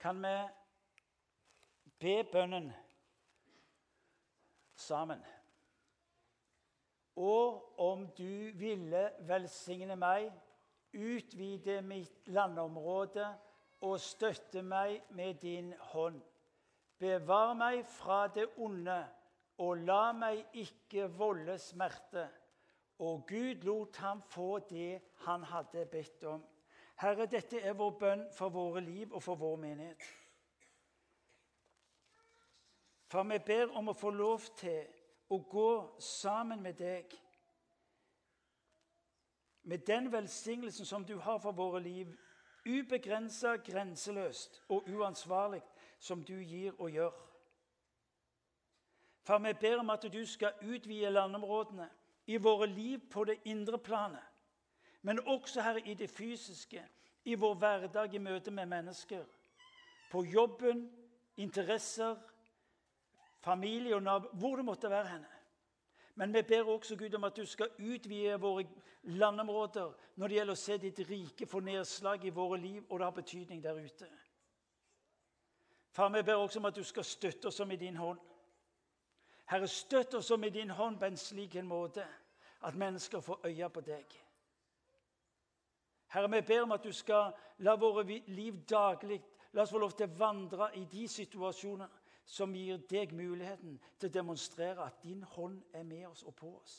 Kan 0.00 0.22
vi 0.24 0.36
be 2.00 2.24
bønnen 2.32 2.72
sammen. 4.74 5.20
Og 7.20 7.80
om 7.80 8.06
du 8.16 8.50
ville 8.56 9.02
velsigne 9.28 9.96
meg, 10.00 10.30
utvide 10.96 11.82
mitt 11.84 12.28
landområde 12.32 13.26
og 13.84 14.00
støtte 14.00 14.62
meg 14.64 15.02
med 15.16 15.34
din 15.42 15.74
hånd. 15.92 16.20
Bevar 17.00 17.52
meg 17.56 17.84
fra 17.88 18.22
det 18.32 18.46
onde, 18.56 18.98
og 19.60 19.84
la 19.84 20.12
meg 20.16 20.46
ikke 20.62 21.10
volde 21.12 21.58
smerte. 21.60 22.24
Og 23.04 23.26
Gud 23.28 23.66
lot 23.68 23.96
ham 24.00 24.22
få 24.32 24.58
det 24.70 25.00
han 25.26 25.44
hadde 25.44 25.84
bedt 25.92 26.24
om. 26.24 26.42
Herre, 27.00 27.26
dette 27.26 27.60
er 27.60 27.76
vår 27.76 27.94
bønn 28.00 28.24
for 28.36 28.52
våre 28.52 28.80
liv 28.84 29.12
og 29.12 29.22
for 29.24 29.40
vår 29.40 29.60
menighet. 29.60 30.08
For 33.10 33.28
vi 33.28 33.38
ber 33.44 33.72
om 33.76 33.88
å 33.90 33.96
få 33.96 34.12
lov 34.12 34.44
til 34.56 34.84
å 35.30 35.38
gå 35.38 35.70
sammen 36.02 36.62
med 36.62 36.74
deg. 36.78 37.14
Med 39.62 39.86
den 39.86 40.12
velsignelsen 40.12 40.86
som 40.86 41.04
du 41.04 41.16
har 41.18 41.38
for 41.38 41.52
våre 41.52 41.80
liv, 41.82 42.10
ubegrensa, 42.66 43.56
grenseløst 43.56 44.62
og 44.68 44.88
uansvarlig, 44.88 45.62
som 45.98 46.24
du 46.24 46.40
gir 46.40 46.74
og 46.78 46.90
gjør. 46.90 47.16
For 49.22 49.38
vi 49.38 49.52
ber 49.60 49.78
om 49.78 49.90
at 49.90 50.06
du 50.12 50.22
skal 50.26 50.56
utvide 50.62 51.10
landområdene 51.10 51.88
i 52.26 52.36
våre 52.36 52.66
liv 52.66 52.98
på 53.10 53.24
det 53.24 53.38
indre 53.44 53.78
planet, 53.78 54.24
men 55.02 55.20
også 55.26 55.62
her 55.62 55.76
i 55.84 55.94
det 55.94 56.10
fysiske, 56.10 56.82
i 57.24 57.34
vår 57.34 57.54
hverdag 57.54 58.14
i 58.14 58.18
møte 58.18 58.50
med 58.50 58.66
mennesker. 58.66 59.24
På 60.10 60.24
jobben, 60.24 60.90
interesser, 61.36 62.16
familie 63.40 63.94
og 63.96 64.02
nabo, 64.02 64.28
hvor 64.32 64.56
det 64.56 64.64
måtte 64.64 64.90
være 64.90 65.06
henne. 65.06 65.28
Men 66.14 66.34
vi 66.34 66.42
ber 66.42 66.68
også 66.68 66.96
Gud 66.96 67.14
om 67.14 67.24
at 67.24 67.36
du 67.36 67.46
skal 67.46 67.68
utvide 67.78 68.40
våre 68.40 68.64
landområder 69.02 69.92
når 70.16 70.28
det 70.28 70.36
gjelder 70.36 70.52
å 70.52 70.60
se 70.60 70.76
ditt 70.76 70.98
rike 71.08 71.46
få 71.46 71.60
nedslag 71.64 72.24
i 72.24 72.34
våre 72.34 72.58
liv, 72.60 72.82
og 72.88 72.98
det 72.98 73.06
har 73.06 73.14
betydning 73.16 73.62
der 73.64 73.78
ute. 73.78 74.08
Far, 75.90 76.08
vi 76.08 76.22
ber 76.22 76.34
også 76.34 76.58
om 76.58 76.68
at 76.68 76.76
du 76.76 76.84
skal 76.84 77.04
støtte 77.04 77.48
oss 77.48 77.56
som 77.56 77.70
i 77.70 77.76
din 77.76 77.96
hånd. 77.96 78.18
Herre, 79.50 79.68
støtt 79.68 80.14
oss 80.14 80.26
som 80.26 80.44
i 80.44 80.50
din 80.50 80.70
hånd 80.70 80.98
på 80.98 81.08
en 81.08 81.16
slik 81.16 81.56
en 81.56 81.66
måte 81.66 82.04
at 82.62 82.76
mennesker 82.76 83.20
får 83.20 83.46
øye 83.48 83.68
på 83.68 83.80
deg. 83.80 84.18
Herre, 86.12 86.30
vi 86.30 86.40
ber 86.46 86.62
om 86.62 86.72
at 86.76 86.84
du 86.84 86.92
skal 86.92 87.32
la 87.58 87.74
våre 87.76 88.04
liv 88.26 88.64
daglig 88.68 89.22
La 89.52 89.62
oss 89.62 89.72
få 89.74 89.80
lov 89.82 89.96
til 89.98 90.06
å 90.06 90.14
vandre 90.14 90.68
i 90.78 90.84
de 90.86 91.08
situasjoner 91.10 91.88
som 92.30 92.54
gir 92.54 92.78
deg 92.90 93.10
muligheten 93.16 93.78
til 93.98 94.06
å 94.06 94.14
demonstrere 94.14 94.84
at 94.86 95.00
din 95.02 95.22
hånd 95.32 95.58
er 95.74 95.82
med 95.82 96.06
oss 96.06 96.22
og 96.22 96.36
på 96.38 96.52
oss. 96.60 96.76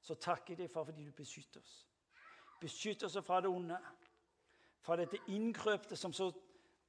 Så 0.00 0.16
takker 0.16 0.54
jeg 0.54 0.62
deg, 0.62 0.70
far, 0.72 0.86
fordi 0.88 1.04
du 1.04 1.12
beskytter 1.12 1.60
oss. 1.60 1.74
Beskytter 2.60 3.06
oss 3.06 3.18
fra 3.26 3.42
det 3.44 3.52
onde, 3.52 3.76
fra 4.80 4.96
dette 4.96 5.20
innkrøpte 5.28 5.96
som 5.96 6.14
så 6.16 6.30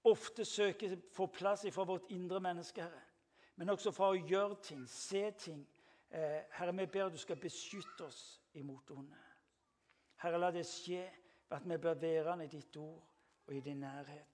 ofte 0.07 0.45
søker 0.47 0.95
få 1.11 1.27
plass 1.27 1.65
fra 1.75 1.83
vårt 1.83 2.07
indre 2.15 2.39
menneske, 2.39 2.81
Herre. 2.87 3.03
Men 3.59 3.75
også 3.75 3.91
fra 3.91 4.13
å 4.13 4.21
gjøre 4.31 4.61
ting, 4.63 4.87
se 4.87 5.27
ting. 5.37 5.65
Eh, 6.09 6.39
herre, 6.55 6.71
vi 6.75 6.87
ber 6.87 7.09
at 7.09 7.13
du 7.13 7.19
skal 7.19 7.39
beskytte 7.39 8.07
oss 8.07 8.39
imot 8.57 8.87
det 8.87 8.95
onde. 8.95 9.19
Herre, 10.23 10.39
la 10.39 10.55
det 10.55 10.63
skje 10.67 11.03
ved 11.49 11.57
at 11.59 11.67
vi 11.67 11.77
blir 11.83 11.99
værende 11.99 12.47
i 12.47 12.51
ditt 12.55 12.79
ord 12.79 13.03
og 13.47 13.53
i 13.55 13.59
din 13.59 13.83
nærhet. 13.83 14.30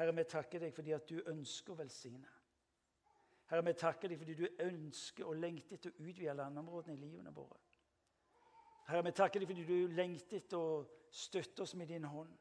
Herre, 0.00 0.14
vi 0.16 0.22
takker 0.24 0.62
deg 0.62 0.72
fordi 0.72 0.94
at 0.96 1.10
du 1.10 1.18
ønsker 1.28 1.74
å 1.74 1.76
velsigne. 1.82 2.28
Herre, 3.50 3.64
vi 3.66 3.74
takker 3.76 4.08
deg 4.08 4.20
fordi 4.22 4.36
du 4.38 4.46
ønsker 4.64 5.28
og 5.28 5.36
lengter 5.36 5.76
etter 5.76 5.92
å 5.92 6.06
utvide 6.06 6.36
landområdene 6.38 6.94
i 6.96 7.02
livene 7.02 7.32
våre. 7.36 7.58
Herre, 8.88 9.02
vi 9.04 9.12
takker 9.18 9.42
deg 9.42 9.50
fordi 9.50 9.66
du 9.68 9.92
lengter 9.92 10.40
etter 10.40 10.56
å 10.56 10.78
støtte 11.12 11.66
oss 11.66 11.76
med 11.76 11.92
din 11.92 12.08
hånd. 12.08 12.32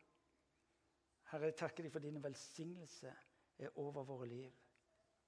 Herre, 1.33 1.51
jeg 1.51 1.59
takker 1.59 1.83
deg 1.83 1.91
for 1.97 2.07
din 2.07 2.23
velsignelse 2.23 3.11
er 3.59 3.75
over 3.83 4.07
våre 4.07 4.31
liv. 4.31 4.55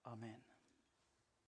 Amen. 0.07 0.50